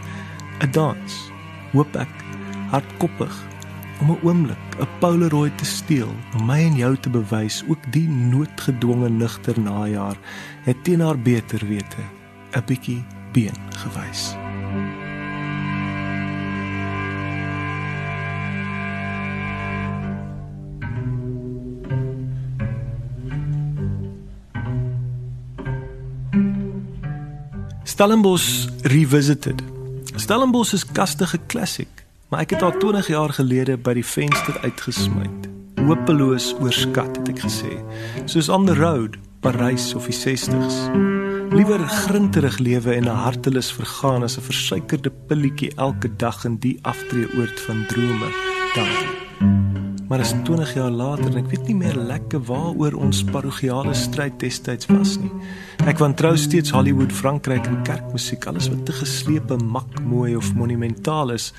'n 0.61 0.71
dans. 0.71 1.31
Hoop 1.73 1.97
ek 1.97 2.13
hardkoppig 2.71 3.35
om 4.01 4.11
'n 4.11 4.21
oomblik 4.23 4.67
'n 4.79 4.89
polaroid 4.99 5.59
te 5.59 5.65
steel 5.65 6.13
om 6.37 6.47
my 6.47 6.61
en 6.61 6.77
jou 6.77 6.97
te 6.97 7.11
bewys 7.11 7.65
ook 7.69 7.93
die 7.93 8.09
noodgedwonge 8.09 9.09
nugter 9.09 9.61
najaar 9.61 10.17
het 10.63 10.85
teen 10.85 11.01
haar 11.01 11.19
beter 11.19 11.67
wete 11.67 12.05
'n 12.53 12.65
bietjie 12.67 13.05
been 13.33 13.57
gewys. 13.71 14.40
Stellenbosch 28.01 28.67
revisited. 28.83 29.63
Stellenbosch 30.17 30.73
is 30.73 30.87
kastige 30.87 31.39
klassiek. 31.47 32.05
maar 32.29 32.41
ek 32.41 32.55
het 32.55 32.61
haar 32.61 32.79
20 32.79 33.09
jaar 33.13 33.33
gelede 33.37 33.77
by 33.77 33.93
die 33.99 34.05
venster 34.07 34.57
uitgesmy. 34.65 35.27
Hopeloos 35.85 36.55
oorskat 36.65 37.19
het 37.19 37.29
ek 37.35 37.43
gesê. 37.45 37.75
Soos 38.25 38.49
on 38.49 38.65
the 38.65 38.79
road, 38.79 39.19
Parys 39.45 39.91
of 39.93 40.09
die 40.09 40.17
60s. 40.17 40.79
Liewer 41.53 41.85
grinterig 42.07 42.57
lewe 42.65 42.97
en 42.97 43.05
'n 43.05 43.21
hartelus 43.21 43.69
vergaan 43.69 44.25
as 44.25 44.39
'n 44.39 44.49
versuikerde 44.49 45.13
pilletjie 45.29 45.73
elke 45.77 46.09
dag 46.17 46.45
in 46.45 46.57
die 46.57 46.79
aftreeoord 46.83 47.61
van 47.61 47.85
drome. 47.87 48.33
Dan 48.75 48.89
maar 50.11 50.21
is 50.21 50.33
20 50.43 50.75
jaar 50.75 50.91
later 50.91 51.31
en 51.31 51.37
ek 51.39 51.53
weet 51.53 51.69
nie 51.71 51.77
meer 51.79 51.95
lekker 51.95 52.41
waaroor 52.49 52.97
ons 52.99 53.21
parochiale 53.29 53.93
stryd 53.95 54.41
destyds 54.43 54.89
was 54.91 55.13
nie. 55.23 55.31
Ek 55.87 56.01
wantrou 56.03 56.33
steeds 56.35 56.73
Hollywood, 56.75 57.13
Frankryk 57.15 57.69
en 57.71 57.77
kerkmusiek, 57.87 58.49
alles 58.51 58.67
wat 58.73 58.83
te 58.89 58.97
geslepe, 58.97 59.55
mak 59.63 60.01
mooi 60.03 60.35
of 60.35 60.49
monumentaal 60.59 61.31
is. 61.37 61.53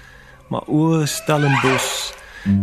Maar 0.51 0.67
o 0.67 1.05
Stellenbosch, 1.07 2.11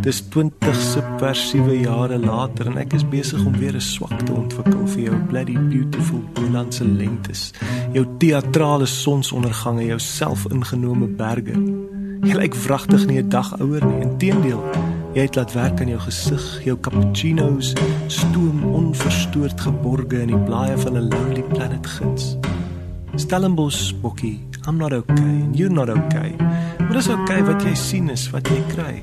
dis 0.05 0.21
20 0.29 0.77
subversiewe 0.77 1.79
jare 1.81 2.21
later 2.21 2.69
en 2.69 2.77
ek 2.85 2.99
is 3.01 3.09
besig 3.09 3.41
om 3.49 3.57
weer 3.57 3.73
'n 3.73 3.81
swak 3.81 4.27
te 4.27 4.33
ontwikkel 4.37 4.85
vir 4.93 5.03
jou 5.09 5.17
bloody 5.33 5.57
beautiful 5.73 6.21
Bolandse 6.35 6.85
lentes. 6.85 7.55
Jou 7.95 8.05
teatrale 8.19 8.87
sonsondergange, 8.87 9.87
jou 9.87 9.99
selfingenome 9.99 11.09
berge. 11.17 11.57
Jy 12.29 12.35
lyk 12.35 12.55
wragtig 12.55 13.07
nie 13.07 13.23
'n 13.23 13.29
dag 13.29 13.57
ouer 13.61 13.85
nie, 13.87 14.03
inteendeel. 14.05 14.61
Jy 15.17 15.25
het 15.25 15.35
laat 15.39 15.53
werk 15.57 15.81
aan 15.81 15.89
jou 15.89 16.01
gesig, 16.05 16.43
jou 16.65 16.75
cappuccino's 16.85 17.73
stoom 18.13 18.61
onverstoord 18.77 19.61
geborge 19.61 20.21
in 20.21 20.35
die 20.35 20.41
blaaie 20.45 20.77
van 20.79 20.99
'n 20.99 21.09
lonely 21.09 21.43
planet 21.43 21.87
gids. 21.87 22.37
Stellenbosch 23.17 23.95
bokkie, 24.03 24.41
I'm 24.67 24.77
not 24.77 24.93
okay 24.93 25.43
and 25.45 25.57
you're 25.57 25.75
not 25.75 25.89
okay. 25.89 26.37
Maar 26.89 26.97
dis 26.97 27.09
okay 27.13 27.43
wat 27.45 27.63
jy 27.63 27.75
sien 27.77 28.09
is 28.09 28.31
wat 28.33 28.49
jy 28.49 28.63
kry. 28.73 28.95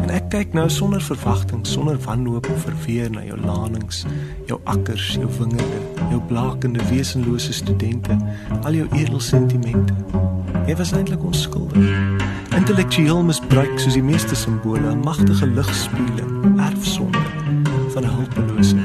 En 0.00 0.08
ek 0.08 0.30
kyk 0.32 0.54
nou 0.56 0.64
sonder 0.72 1.02
verwagting, 1.04 1.66
sonder 1.68 1.98
wanhoop 2.06 2.48
verweer 2.64 3.10
na 3.12 3.20
jou 3.26 3.36
lanings, 3.44 4.06
jou 4.48 4.56
akkers, 4.64 5.10
jou 5.20 5.28
wingerde, 5.36 5.82
jou 6.08 6.22
blakende 6.30 6.80
wesenlose 6.88 7.52
studente, 7.52 8.16
al 8.62 8.80
jou 8.80 8.88
edel 8.96 9.20
sentimente. 9.20 9.92
Jy 10.64 10.78
was 10.80 10.96
eintlik 10.96 11.20
onskuldig 11.20 12.32
intellektueel 12.54 13.22
misbruik 13.26 13.78
soos 13.82 13.96
die 13.98 14.02
meeste 14.02 14.36
simbole 14.38 14.90
'n 14.90 15.04
magtige 15.04 15.46
ligspieeling 15.46 16.60
erfsonde 16.60 17.26
van 17.92 18.04
'n 18.04 18.14
hulpelose 18.16 18.76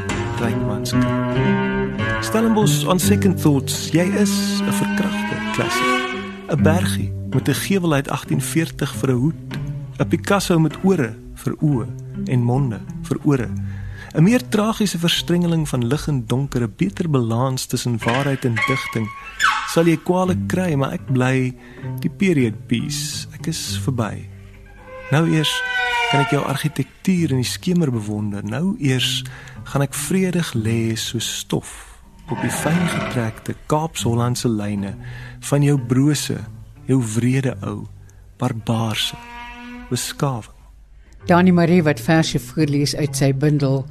rykmanske. 0.42 1.08
Stellenbosch 2.22 2.86
on 2.86 3.00
second 3.00 3.42
thoughts, 3.42 3.90
jy 3.92 4.08
is 4.20 4.62
'n 4.62 4.74
verkragte 4.74 5.36
klassiek. 5.54 6.19
'n 6.50 6.64
Bergie 6.64 7.12
met 7.30 7.48
'n 7.48 7.54
gewel 7.54 7.94
uit 7.94 8.08
1840 8.08 8.96
vir 8.96 9.10
'n 9.10 9.16
hoed, 9.16 9.36
'n 9.98 10.08
Picasso 10.08 10.60
met 10.60 10.78
ore 10.84 11.16
vir 11.34 11.56
oë 11.62 11.88
en 12.26 12.44
monde 12.44 12.80
vir 13.02 13.18
ore. 13.24 13.50
'n 14.14 14.24
Meer 14.24 14.50
tragiese 14.50 15.00
verstrengeling 15.00 15.70
van 15.70 15.88
lig 15.88 16.08
en 16.08 16.26
donker, 16.26 16.62
'n 16.62 16.74
beter 16.76 17.10
balans 17.10 17.66
tussen 17.66 17.98
waarheid 17.98 18.46
en 18.46 18.56
digting 18.56 19.08
sal 19.68 19.86
jy 19.86 19.98
kwaliek 19.98 20.48
kry, 20.48 20.74
maar 20.74 20.92
ek 20.92 21.06
bly 21.14 21.56
die 22.00 22.10
period 22.10 22.68
piece. 22.68 23.28
Ek 23.34 23.48
is 23.48 23.78
verby. 23.78 24.26
Nou 25.12 25.30
eers 25.30 25.62
kan 26.12 26.20
ek 26.20 26.32
jou 26.32 26.44
argitektuur 26.44 27.30
in 27.32 27.38
die 27.38 27.44
skemer 27.44 27.92
bewonder. 27.92 28.44
Nou 28.44 28.76
eers 28.80 29.24
gaan 29.64 29.82
ek 29.82 29.94
vredig 29.94 30.54
lê 30.54 30.96
so 30.96 31.20
stof 31.20 31.89
op 32.32 32.42
die 32.42 32.52
fyn 32.54 32.88
getrekte 32.88 33.56
Kaapse-Hollandse 33.72 34.50
lyne 34.50 34.94
van 35.50 35.64
jou 35.64 35.78
brose, 35.80 36.38
jou 36.86 37.00
wrede 37.16 37.56
ou, 37.66 37.88
barbaarse 38.38 39.18
beskawing. 39.90 40.56
Dani 41.28 41.52
Marie 41.52 41.84
wat 41.84 42.00
verse 42.00 42.40
voorlees 42.40 42.96
uit 42.96 43.16
sy 43.18 43.34
bundel 43.34 43.84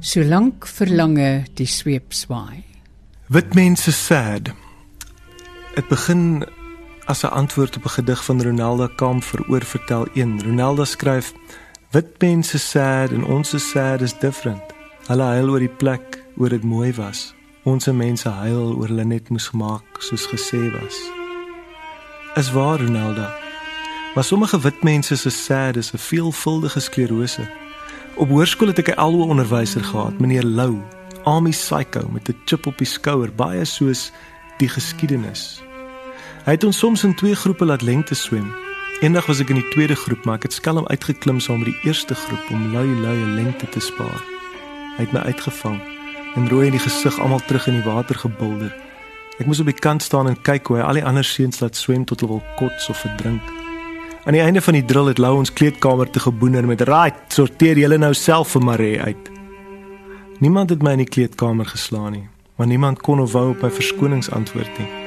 Solank 0.00 0.66
verlange 0.68 1.46
die 1.56 1.66
sweep 1.66 2.12
swaai. 2.14 2.62
Wit 3.32 3.54
mense 3.56 3.92
sad 3.92 4.52
Dit 5.76 5.88
begin 5.88 6.44
as 7.06 7.22
'n 7.24 7.32
antwoord 7.32 7.76
op 7.76 7.84
'n 7.84 7.96
gedig 7.98 8.24
van 8.24 8.42
Ronaldo 8.42 8.88
Kamp 8.96 9.24
vir 9.24 9.44
oorvertel 9.48 10.06
1. 10.14 10.42
Ronaldo 10.42 10.84
skryf: 10.84 11.32
"Wit 11.90 12.20
mense 12.20 12.58
sad 12.58 13.10
en 13.10 13.24
ons 13.24 13.54
is 13.54 13.70
sad 13.70 14.00
is 14.00 14.18
different. 14.18 14.62
Hulle 15.06 15.22
huil 15.22 15.50
oor 15.50 15.58
die 15.58 15.76
plek 15.76 16.24
waar 16.34 16.48
dit 16.48 16.62
mooi 16.62 16.92
was. 16.94 17.35
Ons 17.66 17.88
mense 17.90 18.30
huil 18.30 18.76
oor 18.78 18.86
hulle 18.86 19.04
net 19.04 19.26
moes 19.34 19.48
gemaak 19.50 19.98
soos 19.98 20.26
gesê 20.30 20.70
was." 20.70 20.98
Is 22.38 22.52
waar 22.54 22.78
Ronaldo? 22.78 23.26
Maar 24.14 24.24
sommige 24.24 24.60
wit 24.60 24.82
mense 24.82 25.16
se 25.16 25.30
sad 25.30 25.76
is 25.76 25.92
'n 25.92 25.98
veelvuldige 25.98 26.80
sklerose. 26.80 27.50
Op 28.14 28.28
hoërskool 28.28 28.68
het 28.68 28.78
ek 28.78 28.88
'n 28.88 28.98
alwe 28.98 29.24
onderwyser 29.24 29.84
gehad, 29.84 30.18
meneer 30.18 30.44
Lou, 30.44 30.78
army 31.24 31.50
psycho 31.50 32.08
met 32.12 32.28
'n 32.28 32.36
chip 32.44 32.66
op 32.66 32.78
die 32.78 32.86
skouer, 32.86 33.32
baie 33.34 33.64
soos 33.64 34.12
die 34.58 34.68
geskiedenis. 34.68 35.62
Hy 36.44 36.50
het 36.52 36.64
ons 36.64 36.78
soms 36.78 37.04
in 37.04 37.14
twee 37.14 37.34
groepe 37.34 37.64
laat 37.64 37.82
lengte 37.82 38.14
swem. 38.14 38.54
Eendag 39.00 39.26
was 39.26 39.40
ek 39.40 39.48
in 39.48 39.60
die 39.60 39.70
tweede 39.70 39.94
groep, 39.94 40.24
maar 40.24 40.34
ek 40.34 40.42
het 40.42 40.52
skelm 40.52 40.86
uitgeklim 40.86 41.40
saam 41.40 41.58
met 41.58 41.66
die 41.66 41.80
eerste 41.82 42.14
groep 42.14 42.50
om 42.50 42.72
lui 42.72 43.00
lui 43.00 43.16
lengte 43.34 43.68
te 43.68 43.80
spaar. 43.80 44.22
Hy 44.96 45.02
het 45.02 45.12
my 45.12 45.20
uitgevang 45.20 45.95
en 46.36 46.48
rooi 46.48 46.66
in 46.66 46.76
die 46.76 46.82
gesig 46.82 47.18
almal 47.20 47.40
terug 47.48 47.66
in 47.66 47.80
die 47.80 47.86
water 47.86 48.18
gebulder. 48.20 48.74
Ek 49.40 49.48
moes 49.48 49.60
op 49.60 49.68
die 49.68 49.76
kant 49.76 50.02
staan 50.02 50.28
en 50.30 50.36
kyk 50.48 50.68
hoe 50.70 50.78
hy 50.78 50.84
al 50.84 51.00
die 51.00 51.04
ander 51.04 51.24
seuns 51.24 51.60
laat 51.60 51.76
swem 51.76 52.04
tot 52.04 52.20
hulle 52.24 52.38
wil 52.38 52.44
kots 52.60 52.88
of 52.92 53.00
verdrink. 53.04 53.42
Aan 54.26 54.36
die 54.36 54.42
einde 54.42 54.60
van 54.60 54.78
die 54.78 54.84
drill 54.84 55.10
het 55.12 55.18
Lou 55.22 55.36
ons 55.38 55.52
kleedkamer 55.52 56.10
te 56.10 56.20
geboener 56.20 56.66
met: 56.66 56.84
"Right, 56.88 57.18
sorteer 57.28 57.78
julle 57.78 57.98
nou 57.98 58.14
self 58.14 58.56
vir 58.56 58.62
Marie 58.62 59.00
uit." 59.00 59.30
Niemand 60.38 60.70
het 60.70 60.82
my 60.82 60.92
in 60.92 61.04
die 61.04 61.12
kleedkamer 61.14 61.66
geslaan 61.66 62.12
nie, 62.12 62.28
maar 62.56 62.66
niemand 62.66 63.00
kon 63.00 63.20
of 63.20 63.32
wou 63.32 63.50
op 63.50 63.62
my 63.62 63.70
verskonings 63.70 64.30
antwoord 64.30 64.78
nie 64.78 65.06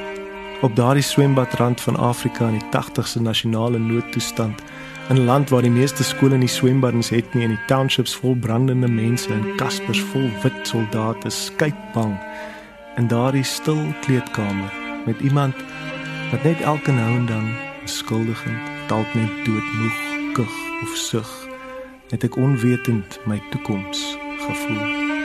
op 0.62 0.76
daardie 0.76 1.04
swembadrand 1.04 1.82
van 1.82 1.96
Afrika 1.96 2.48
in 2.48 2.60
die 2.60 2.68
80ste 2.76 3.22
nasionale 3.22 3.80
noodtoestand 3.80 4.62
in 5.10 5.16
'n 5.16 5.26
land 5.26 5.50
waar 5.50 5.62
die 5.62 5.72
meeste 5.72 6.04
skole 6.04 6.38
nie 6.38 6.48
swembaddens 6.48 7.10
het 7.10 7.34
nie 7.34 7.44
en 7.44 7.50
die 7.50 7.66
townships 7.66 8.16
vol 8.16 8.36
brandende 8.36 8.88
mense 8.88 9.34
en 9.34 9.56
kaspers 9.56 10.02
vol 10.02 10.30
wit 10.44 10.68
soldate 10.68 11.30
skypbang 11.30 12.20
in 12.98 13.08
daardie 13.08 13.44
stil 13.44 13.82
kleedkamer 14.02 14.74
met 15.06 15.20
iemand 15.20 15.56
wat 16.32 16.44
net 16.44 16.62
elke 16.62 16.92
nou 16.92 17.16
en 17.16 17.26
dan 17.26 17.48
skuldigend 17.84 18.62
dalk 18.88 19.14
net 19.14 19.46
doodmoeg 19.46 20.00
kug 20.34 20.56
of 20.82 20.96
sug 20.96 21.48
het 22.10 22.24
ek 22.24 22.38
onwetend 22.38 23.20
my 23.26 23.42
toekoms 23.50 24.18
gevoel 24.46 25.19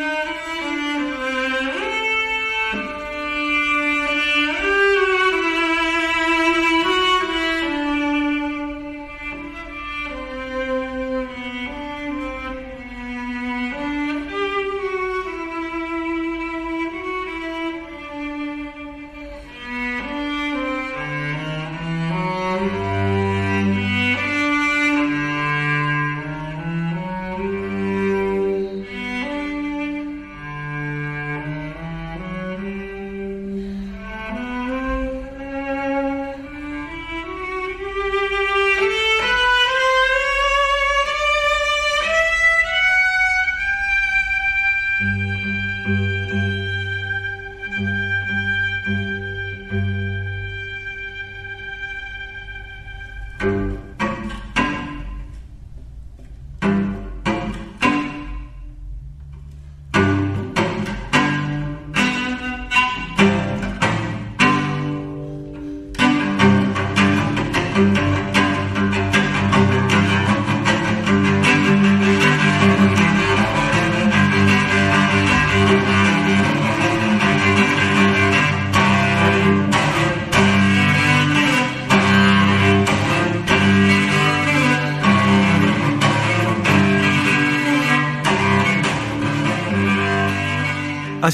As 67.75 67.83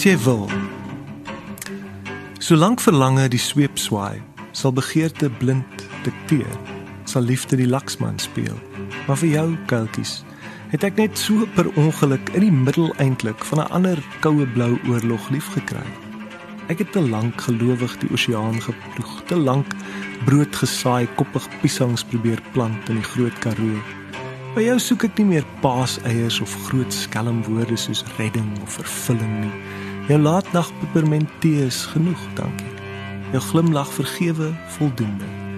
jy 0.07 0.14
wil. 0.24 0.46
Solank 2.38 2.81
verlange 2.81 3.26
die 3.29 3.40
sweep 3.42 3.76
swaai, 3.76 4.22
sal 4.57 4.72
begeerte 4.72 5.29
blind 5.29 5.79
dikteer. 6.04 6.58
Sal 7.04 7.22
liefde 7.22 7.56
die 7.56 7.68
laksman 7.68 8.18
speel. 8.18 8.58
Maar 9.06 9.18
vir 9.22 9.28
jou, 9.28 9.46
kuiltjies, 9.66 10.20
het 10.70 10.84
ek 10.86 11.00
net 11.00 11.18
so 11.18 11.46
per 11.56 11.66
ongeluk 11.80 12.30
in 12.38 12.46
die 12.46 12.54
middel 12.54 12.92
eintlik 13.02 13.44
van 13.44 13.60
'n 13.60 13.72
ander 13.74 13.98
koue 14.20 14.46
blou 14.54 14.78
oorlog 14.86 15.30
liefgekry. 15.30 15.86
Ek 16.70 16.78
het 16.78 16.92
te 16.92 17.00
lank 17.02 17.40
gelowig 17.40 17.96
die 17.98 18.10
oseaan 18.14 18.60
geploeg, 18.62 19.22
te 19.26 19.36
lank 19.36 19.74
brood 20.24 20.56
gesaai, 20.56 21.08
koppig 21.16 21.48
piesangs 21.60 22.04
probeer 22.04 22.40
plant 22.52 22.88
in 22.88 23.00
die 23.00 23.08
groot 23.12 23.38
Karoo. 23.42 23.80
By 24.54 24.62
jou 24.62 24.78
soek 24.78 25.04
ek 25.04 25.18
nie 25.18 25.24
meer 25.24 25.44
paaseiers 25.60 26.40
of 26.40 26.54
groot 26.68 26.92
skelmwoorde 26.92 27.76
soos 27.76 28.04
redding 28.18 28.50
of 28.62 28.78
vervulling 28.78 29.40
nie. 29.40 29.52
Jou 30.08 30.18
laatnag 30.18 30.70
pepermenttee 30.80 31.66
is 31.66 31.84
genoeg, 31.86 32.22
dankie. 32.34 32.72
Jou 33.32 33.42
glimlag 33.50 33.92
vergewe 33.92 34.54
voldoende. 34.78 35.49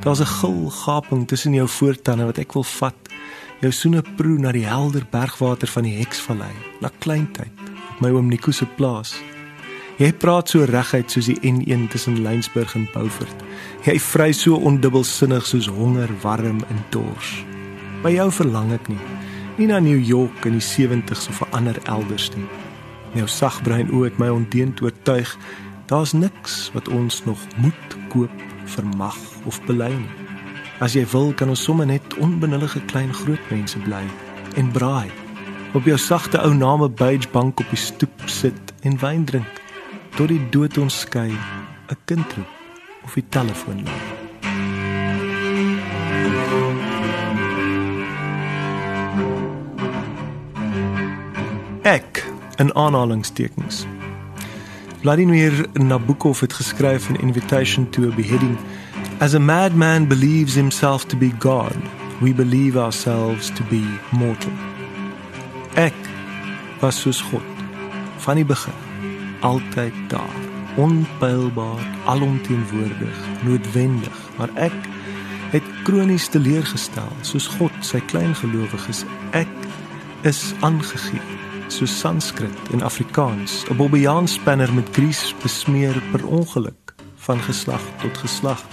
Daar's 0.00 0.20
'n 0.20 0.26
gil 0.26 0.70
gaping 0.70 1.28
tussen 1.28 1.54
jou 1.54 1.68
voortande 1.68 2.24
wat 2.24 2.38
ek 2.38 2.52
wil 2.52 2.62
vat. 2.62 2.94
Jou 3.60 3.72
soene 3.72 4.02
proe 4.16 4.38
na 4.38 4.52
die 4.52 4.66
helder 4.66 5.06
bergwater 5.10 5.68
van 5.68 5.82
die 5.82 5.98
Heksvallei, 5.98 6.54
na 6.80 6.90
kleintyd 6.98 7.52
op 7.90 8.00
my 8.00 8.08
oom 8.10 8.28
Nico 8.28 8.50
se 8.50 8.66
plaas. 8.66 9.22
Jy 9.98 10.12
praat 10.12 10.48
so 10.48 10.64
reguit 10.64 11.10
soos 11.10 11.26
die 11.26 11.40
N1 11.44 11.88
tussen 11.88 12.22
Lensburg 12.22 12.74
en 12.74 12.88
Beaufort. 12.92 13.42
Jy 13.84 13.98
vry 14.00 14.32
so 14.32 14.54
ondubbelsinnig 14.54 15.46
soos 15.46 15.66
honger, 15.66 16.08
warm 16.22 16.64
en 16.70 16.84
dors. 16.88 17.44
By 18.02 18.10
jou 18.10 18.30
verlang 18.32 18.72
ek 18.72 18.88
nie, 18.88 19.02
nie 19.58 19.66
na 19.66 19.78
New 19.78 20.00
York 20.00 20.46
in 20.48 20.52
die 20.52 20.64
70's 20.64 21.28
of 21.28 21.42
'n 21.42 21.52
ander 21.52 21.76
elders 21.84 22.30
nie. 22.36 22.48
Jou 23.14 23.28
sagbrein 23.28 23.90
oë 23.90 24.04
het 24.04 24.18
my 24.18 24.28
ondeend 24.28 24.80
oortuig, 24.80 25.36
daar's 25.86 26.12
niks 26.12 26.70
wat 26.72 26.88
ons 26.88 27.24
nog 27.24 27.38
moet 27.56 27.96
koop, 28.08 28.49
vermag 28.64 29.16
of 29.46 29.60
bely 29.66 29.92
nie. 29.92 30.28
As 30.80 30.94
jy 30.96 31.04
wil, 31.12 31.32
kan 31.36 31.48
ons 31.48 31.62
sommer 31.62 31.86
net 31.86 32.14
onbenullige 32.18 32.80
klein 32.88 33.12
groot 33.14 33.50
mense 33.50 33.78
bly 33.84 34.04
en 34.56 34.70
braai. 34.72 35.10
Op 35.74 35.84
jou 35.84 35.98
sagte 35.98 36.40
ou 36.42 36.54
name 36.54 36.88
beige 36.88 37.28
bank 37.32 37.60
op 37.60 37.68
die 37.70 37.78
stoep 37.78 38.22
sit 38.26 38.72
en 38.82 38.96
wyn 38.98 39.24
drink 39.24 39.60
tot 40.16 40.28
die 40.28 40.40
dood 40.50 40.78
ons 40.78 41.00
skei, 41.04 41.30
'n 41.30 41.98
kind 42.04 42.32
roep 42.36 42.52
of 43.04 43.14
die 43.14 43.28
telefoon 43.28 43.84
lui. 43.84 44.00
Ek 51.82 52.24
in 52.58 52.74
aanhalingstekens. 52.74 53.86
Vladimir 55.00 55.66
Nabokov 55.72 56.40
het 56.40 56.52
geskryf 56.52 57.08
in 57.08 57.20
Invitation 57.20 57.90
to 57.90 58.02
a 58.02 58.14
Beheading 58.14 58.58
As 59.18 59.34
a 59.34 59.38
madman 59.38 60.06
believes 60.06 60.54
himself 60.54 61.06
to 61.06 61.16
be 61.16 61.32
God, 61.38 61.76
we 62.20 62.34
believe 62.34 62.76
ourselves 62.76 63.50
to 63.50 63.64
be 63.64 63.98
mortal. 64.10 64.52
Ek 65.74 65.94
was 66.80 67.00
soos 67.00 67.20
God 67.20 67.64
van 68.16 68.36
die 68.36 68.44
begin 68.44 68.76
altyd 69.40 69.96
daar, 70.12 70.36
onpeilbaar, 70.76 71.86
alomteenwoordig, 72.04 73.24
noodwendig, 73.42 74.20
maar 74.36 74.52
ek 74.54 74.76
het 75.50 75.64
kronies 75.88 76.28
teleurgestel, 76.28 77.12
soos 77.24 77.48
God 77.56 77.72
sy 77.80 78.04
kleingelowiges. 78.12 79.06
Ek 79.32 79.48
is 80.28 80.50
aangegee 80.60 81.39
soos 81.72 81.98
Sanskrit 81.98 82.58
en 82.72 82.82
Afrikaans, 82.82 83.64
'n 83.70 83.76
Bobbejaanspanner 83.76 84.74
met 84.74 84.88
Grieks 84.92 85.34
besmeer 85.42 86.02
per 86.10 86.26
ongeluk 86.26 86.94
van 87.16 87.38
geslag 87.38 87.82
tot 88.00 88.18
geslag. 88.18 88.64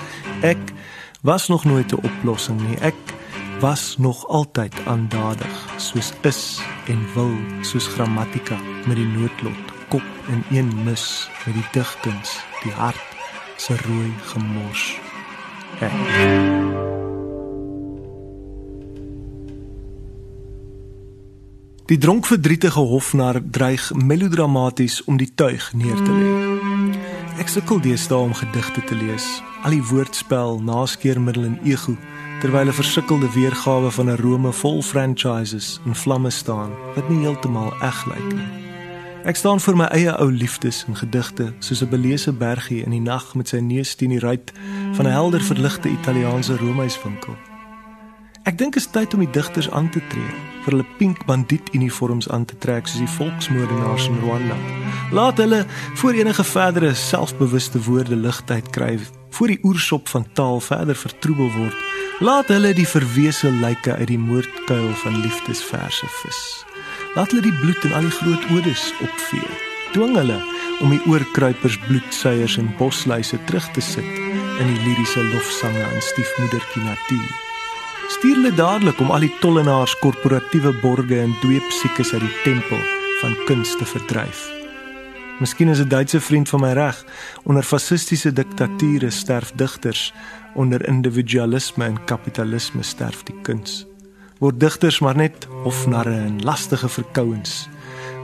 Ek 0.41 0.73
was 1.21 1.47
nog 1.47 1.63
nooit 1.63 1.91
'n 1.91 2.05
oplossing 2.05 2.62
nie. 2.67 2.77
Ek 2.77 2.95
was 3.60 3.97
nog 3.97 4.27
altyd 4.27 4.73
aandadig, 4.86 5.55
soos 5.77 6.13
is 6.21 6.60
en 6.88 6.99
wil, 7.13 7.36
soos 7.62 7.88
grammatika 7.88 8.57
met 8.86 8.95
die 8.95 9.07
noodlot 9.07 9.71
kop 9.89 10.03
in 10.27 10.43
een 10.57 10.83
mis 10.83 11.29
met 11.45 11.53
die 11.53 11.67
digkuns, 11.71 12.39
die 12.63 12.71
hart 12.71 13.15
se 13.55 13.75
rooi 13.88 14.13
gemors. 14.23 14.99
Ek. 15.79 17.16
Die 21.88 21.97
dronkverdrietige 21.97 22.80
hofnar 22.80 23.38
dreig 23.52 23.93
melodramaties 23.95 25.04
om 25.04 25.15
die 25.17 25.30
tuig 25.36 25.69
neer 25.71 25.95
te 26.04 26.12
lê. 26.12 26.32
Ek 27.39 27.47
sukkel 27.47 27.80
deesdae 27.80 28.26
om 28.28 28.34
gedigte 28.36 28.84
te 28.89 28.97
lees, 29.00 29.23
al 29.63 29.71
die 29.78 29.86
woordspel, 29.88 30.60
naskeermiddel 30.67 31.47
en 31.47 31.56
ego, 31.63 31.95
terwyl 32.43 32.67
'n 32.67 32.76
versukkelde 32.76 33.32
weergawe 33.32 33.91
van 33.91 34.10
'n 34.10 34.19
Rome 34.19 34.52
vol 34.52 34.82
franchises 34.82 35.80
in 35.86 35.95
vlamme 35.95 36.30
staan 36.30 36.76
wat 36.95 37.10
nie 37.10 37.23
heeltemal 37.23 37.71
eg 37.80 38.06
lyk 38.06 38.34
nie. 38.34 38.52
Ek 39.23 39.36
staan 39.36 39.60
voor 39.60 39.76
my 39.76 39.86
eie 39.86 40.19
ou 40.19 40.32
liefdes 40.32 40.84
en 40.88 40.95
gedigte 40.95 41.54
soos 41.60 41.82
'n 41.82 41.89
beleese 41.89 42.34
bergie 42.34 42.84
in 42.84 42.91
die 42.91 43.02
nag 43.12 43.36
met 43.36 43.47
sy 43.47 43.60
neus 43.60 43.95
teen 43.95 44.10
die 44.10 44.19
ruit 44.19 44.52
van 44.91 45.06
'n 45.06 45.12
helder 45.12 45.41
verligte 45.41 45.89
Italiaanse 45.89 46.58
roomhuiswinkel. 46.58 47.36
Ek 48.47 48.55
dink 48.55 48.77
dit 48.77 48.79
is 48.79 48.88
tyd 48.88 49.12
om 49.12 49.19
die 49.19 49.33
digters 49.36 49.67
aan 49.75 49.89
te 49.91 49.99
tree, 50.07 50.36
vir 50.63 50.71
hulle 50.71 50.86
pink 50.95 51.25
bandiet 51.27 51.67
uniforms 51.75 52.29
aan 52.31 52.45
te 52.47 52.55
trek 52.63 52.86
soos 52.88 53.01
die 53.03 53.15
volksmoordenaars 53.17 54.05
in 54.07 54.21
Rwanda. 54.21 54.55
Laat 55.12 55.41
hulle 55.43 55.65
voor 55.99 56.15
enige 56.15 56.45
verdere 56.47 56.93
selfbewuste 56.95 57.81
woorde 57.83 58.15
ligtheid 58.15 58.69
kry, 58.71 58.93
voor 59.36 59.51
die 59.51 59.60
oersop 59.67 60.07
van 60.07 60.23
taal 60.39 60.62
verder 60.63 60.95
vertroebel 60.95 61.51
word. 61.57 61.81
Laat 62.23 62.47
hulle 62.53 62.71
die 62.77 62.88
verwese 62.88 63.51
lyke 63.51 63.97
uit 63.97 64.07
die 64.13 64.19
moordkuil 64.19 64.93
van 65.01 65.19
liefdesverse 65.25 66.07
vis. 66.21 66.39
Laat 67.17 67.36
hulle 67.36 67.43
die 67.49 67.57
bloed 67.60 67.83
in 67.83 67.97
al 67.97 68.07
die 68.07 68.13
groot 68.21 68.45
odes 68.55 68.86
opvee. 69.03 69.49
Dwing 69.91 70.15
hulle 70.15 70.39
om 70.86 70.95
die 70.95 71.01
oorkruipers 71.12 71.75
bloedseiers 71.89 72.55
en 72.63 72.71
bosluise 72.79 73.41
terug 73.51 73.67
te 73.75 73.83
sit 73.83 74.07
in 74.07 74.71
die 74.71 74.79
liriese 74.88 75.27
lofsange 75.33 75.83
aan 75.83 76.07
stiefmoedertjie 76.13 76.86
natuur. 76.88 77.46
Stuur 78.07 78.35
hulle 78.35 78.53
dadelik 78.55 78.99
om 78.99 79.11
al 79.11 79.25
die 79.25 79.33
tollenaars 79.41 79.97
korporatiewe 79.99 80.73
borge 80.81 81.19
en 81.19 81.35
dweepsiekes 81.41 82.13
uit 82.13 82.23
die 82.23 82.37
tempel 82.43 82.79
van 83.21 83.35
kuns 83.45 83.75
te 83.77 83.85
verdryf. 83.85 84.45
Miskien 85.39 85.69
is 85.69 85.79
'n 85.79 85.87
Duitse 85.87 86.21
vriend 86.21 86.49
van 86.49 86.61
my 86.61 86.71
reg. 86.73 87.03
Onder 87.43 87.63
fasistiese 87.63 88.33
diktature 88.33 89.09
sterf 89.09 89.51
digters, 89.55 90.13
onder 90.55 90.87
individualisme 90.87 91.85
en 91.85 92.03
kapitalisme 92.05 92.83
sterf 92.83 93.23
die 93.23 93.35
kuns 93.41 93.85
word 94.41 94.59
digters 94.61 94.99
maar 95.01 95.17
net 95.17 95.47
hofnarre 95.63 96.13
en 96.27 96.41
lastige 96.45 96.89
verkouens. 96.89 97.65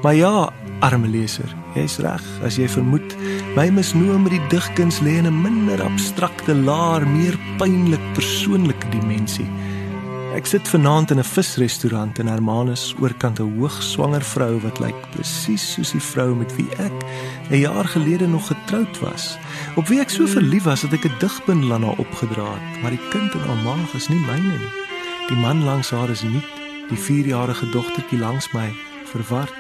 Maar 0.03 0.15
ja, 0.15 0.49
arme 0.83 1.07
leser, 1.07 1.49
jy's 1.77 1.97
reg 2.03 2.23
as 2.45 2.57
jy 2.59 2.67
vermoed 2.69 3.15
my 3.55 3.69
misnoom 3.71 4.25
met 4.25 4.35
die 4.35 4.47
digkuns 4.51 4.99
lê 5.05 5.15
in 5.21 5.27
'n 5.27 5.41
minder 5.41 5.81
abstrakte 5.81 6.53
laer, 6.53 7.07
meer 7.07 7.37
pynlik 7.57 8.03
persoonlike 8.13 8.89
dimensie. 8.91 9.47
Ek 10.33 10.47
sit 10.49 10.67
vanaand 10.67 11.11
in 11.11 11.19
'n 11.19 11.23
visrestaurant 11.23 12.19
in 12.19 12.27
Hermanus 12.27 12.95
oorkant 12.99 13.39
'n 13.39 13.53
hoogswanger 13.57 14.23
vrou 14.23 14.59
wat 14.61 14.79
lyk 14.79 14.99
presies 15.11 15.73
soos 15.73 15.91
die 15.91 16.01
vrou 16.01 16.35
met 16.35 16.55
wie 16.55 16.69
ek 16.77 16.97
'n 17.49 17.59
jaar 17.59 17.85
gelede 17.85 18.27
nog 18.27 18.47
getroud 18.47 18.99
was. 18.99 19.37
Op 19.75 19.87
wie 19.87 19.99
ek 19.99 20.09
so 20.09 20.25
verlief 20.25 20.63
was 20.63 20.81
dat 20.81 20.93
ek 20.93 21.05
'n 21.05 21.19
digbundel 21.19 21.73
aan 21.73 21.83
haar 21.83 21.97
opgedra 21.97 22.49
het, 22.53 22.81
maar 22.81 22.91
die 22.91 23.07
kind 23.09 23.33
in 23.33 23.39
haar 23.39 23.63
maag 23.63 23.93
is 23.93 24.07
nie 24.07 24.19
myne 24.19 24.57
nie. 24.57 24.73
Die 25.27 25.37
man 25.37 25.63
langs 25.63 25.89
haar 25.89 26.09
is 26.09 26.23
nie 26.23 26.43
die 26.89 26.97
4-jarige 26.97 27.69
dogtertjie 27.69 28.19
langs 28.19 28.51
my 28.51 28.73
verward. 29.05 29.53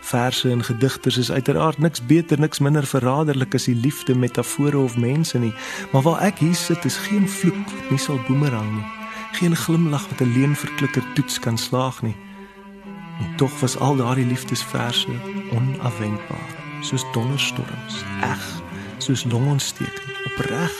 Verse 0.00 0.50
en 0.50 0.64
gedigters 0.64 1.16
is 1.16 1.30
uiteraard 1.30 1.78
niks 1.78 2.06
beter, 2.06 2.40
niks 2.40 2.58
minder 2.58 2.86
verraderlik 2.86 3.54
as 3.54 3.64
die 3.64 3.74
liefde 3.74 4.14
metafore 4.14 4.78
of 4.78 4.96
mense 4.96 5.38
nie, 5.38 5.54
maar 5.92 6.02
waar 6.02 6.20
ek 6.20 6.38
hier 6.38 6.54
sit 6.54 6.84
is 6.84 6.96
geen 6.96 7.28
vloek 7.28 7.64
wat 7.64 7.90
nie 7.90 7.98
sal 7.98 8.20
boemerang 8.26 8.74
nie. 8.74 8.97
Geen 9.32 9.56
glimlag 9.56 10.08
wat 10.08 10.20
'n 10.20 10.32
leenverklikker 10.32 11.12
toets 11.14 11.38
kan 11.38 11.58
slaag 11.58 12.02
nie. 12.02 12.16
En 13.20 13.36
tog 13.36 13.60
was 13.60 13.78
al 13.78 13.96
daardie 13.96 14.26
liefdesverse 14.26 15.08
onafwendbaar, 15.50 16.50
soos 16.80 17.04
donderstorms, 17.12 18.04
eg, 18.20 18.62
soos 18.98 19.24
longontsteking, 19.24 20.16
opreg, 20.24 20.72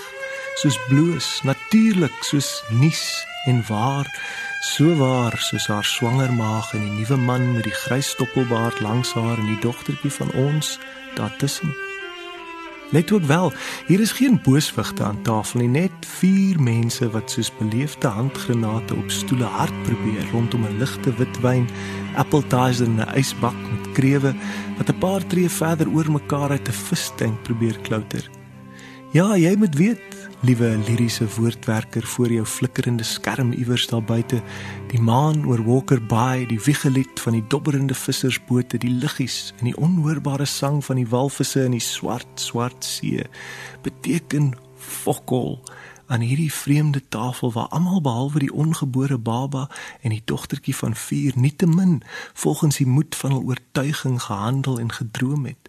soos 0.55 0.79
bloos, 0.89 1.41
natuurlik, 1.43 2.17
soos 2.21 2.63
nuus 2.69 3.27
en 3.45 3.65
waar 3.67 4.07
so 4.61 4.95
waar 4.97 5.39
soos 5.39 5.67
haar 5.67 5.85
swanger 5.85 6.33
maag 6.33 6.73
en 6.75 6.81
die 6.81 6.91
nuwe 6.91 7.17
man 7.17 7.53
met 7.53 7.63
die 7.63 7.79
grys 7.85 8.09
stoppelbaard 8.09 8.81
langs 8.81 9.13
haar 9.13 9.39
en 9.39 9.47
die 9.47 9.61
dogtertjie 9.63 10.11
van 10.11 10.33
ons 10.33 10.79
daartussen 11.15 11.88
Let 12.91 13.13
ook 13.13 13.23
wel, 13.23 13.53
hier 13.87 14.01
is 14.01 14.13
geen 14.13 14.41
booswigte 14.43 15.05
aan 15.05 15.23
tafel 15.23 15.61
nie, 15.61 15.69
net 15.69 16.07
vier 16.07 16.61
mense 16.61 17.11
wat 17.11 17.31
soos 17.31 17.51
beleefde 17.59 18.09
handgranate 18.09 18.95
op 18.95 19.11
stoele 19.11 19.45
hard 19.45 19.83
probeer 19.83 20.31
rondom 20.33 20.65
'n 20.65 20.79
ligte 20.79 21.13
witwyn, 21.17 21.69
appeltaars 22.17 22.81
in 22.81 22.97
'n 22.97 23.13
ysbak 23.15 23.57
met 23.71 23.93
krewe 23.93 24.35
wat 24.77 24.89
'n 24.89 24.99
paar 24.99 25.27
tree 25.27 25.49
verder 25.49 25.89
oor 25.89 26.11
mekaar 26.13 26.51
uit 26.51 26.69
'n 26.69 26.73
visstank 26.73 27.43
probeer 27.43 27.79
klouter. 27.79 28.31
Ja, 29.13 29.37
jy 29.37 29.55
moet 29.57 29.75
weet, 29.75 30.18
liewe 30.41 30.79
liriese 30.87 31.27
woordwerker 31.35 32.03
voor 32.07 32.31
jou 32.33 32.45
flikkerende 32.47 33.03
skerm 33.03 33.53
iewers 33.53 33.87
daar 33.87 34.03
buite, 34.03 34.39
die 34.91 35.01
maan 35.03 35.47
oor 35.47 35.65
Walker 35.65 35.99
Bay, 36.07 36.47
die 36.47 36.61
wiegelied 36.63 37.21
van 37.21 37.35
die 37.35 37.45
dobberende 37.49 37.95
vissersbote, 37.95 38.79
die 38.79 38.91
liggies 38.91 39.53
en 39.59 39.65
die 39.71 39.77
onhoorbare 39.77 40.47
sang 40.47 40.79
van 40.85 41.01
die 41.01 41.09
walvisse 41.09 41.65
in 41.67 41.75
die 41.75 41.83
swart, 41.83 42.31
swart 42.41 42.87
see, 42.87 43.27
beteken 43.83 44.53
fokol 44.77 45.59
aan 46.07 46.21
hierdie 46.21 46.53
vreemde 46.53 47.03
tafel 47.09 47.53
waar 47.53 47.69
almal 47.75 48.01
behalwe 48.01 48.39
die 48.47 48.53
ongebore 48.55 49.19
baba 49.19 49.67
en 50.01 50.15
die 50.15 50.23
dogtertjie 50.25 50.77
van 50.77 50.95
4 50.95 51.35
nietemin 51.37 52.03
volgens 52.33 52.79
die 52.79 52.87
moed 52.87 53.19
van 53.19 53.35
hul 53.35 53.43
oortuiging 53.43 54.23
gehandel 54.23 54.79
en 54.79 54.93
gedroom 54.93 55.45
het 55.51 55.68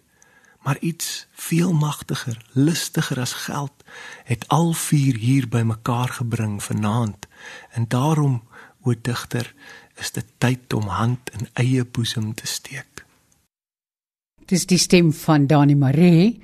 maar 0.62 0.78
iets 0.80 1.26
veel 1.32 1.72
magtiger, 1.72 2.38
lustiger 2.52 3.20
as 3.20 3.32
geld 3.32 3.84
het 4.24 4.48
al 4.48 4.72
vier 4.72 5.16
hier 5.16 5.48
bymekaar 5.48 6.08
gebring 6.08 6.62
vanaand. 6.62 7.26
En 7.70 7.88
daarom, 7.88 8.42
o 8.82 8.94
digter, 9.02 9.54
is 9.96 10.10
dit 10.10 10.26
tyd 10.38 10.72
om 10.72 10.86
hand 10.86 11.30
in 11.30 11.48
eie 11.52 11.84
boesem 11.84 12.34
te 12.34 12.46
steek. 12.46 13.04
Dis 14.46 14.66
die 14.66 14.78
stem 14.78 15.12
van 15.12 15.46
Dani 15.46 15.74
Maree 15.74 16.40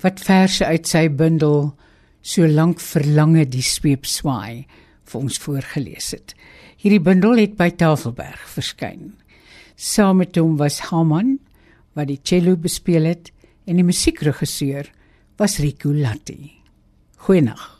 wat 0.00 0.20
verse 0.20 0.66
uit 0.66 0.86
sy 0.86 1.08
bundel 1.10 1.74
So 2.28 2.44
lank 2.44 2.80
verlange 2.82 3.46
die 3.48 3.64
sweep 3.64 4.06
swaai 4.06 4.66
vir 5.08 5.20
ons 5.20 5.38
voorgeles 5.40 6.10
het. 6.12 6.34
Hierdie 6.78 7.02
bundel 7.02 7.38
het 7.40 7.54
by 7.56 7.70
Tafelberg 7.72 8.42
verskyn. 8.52 9.14
Saam 9.78 10.20
met 10.20 10.36
hom 10.36 10.58
was 10.58 10.80
Haman 10.90 11.38
wat 11.96 12.10
die 12.10 12.20
cello 12.20 12.58
bespeel 12.60 13.08
het 13.08 13.30
en 13.68 13.76
die 13.76 13.84
musiekregisseur 13.84 14.88
was 15.36 15.58
Rico 15.60 15.92
Latti. 15.92 16.54
Goeienaand. 17.26 17.77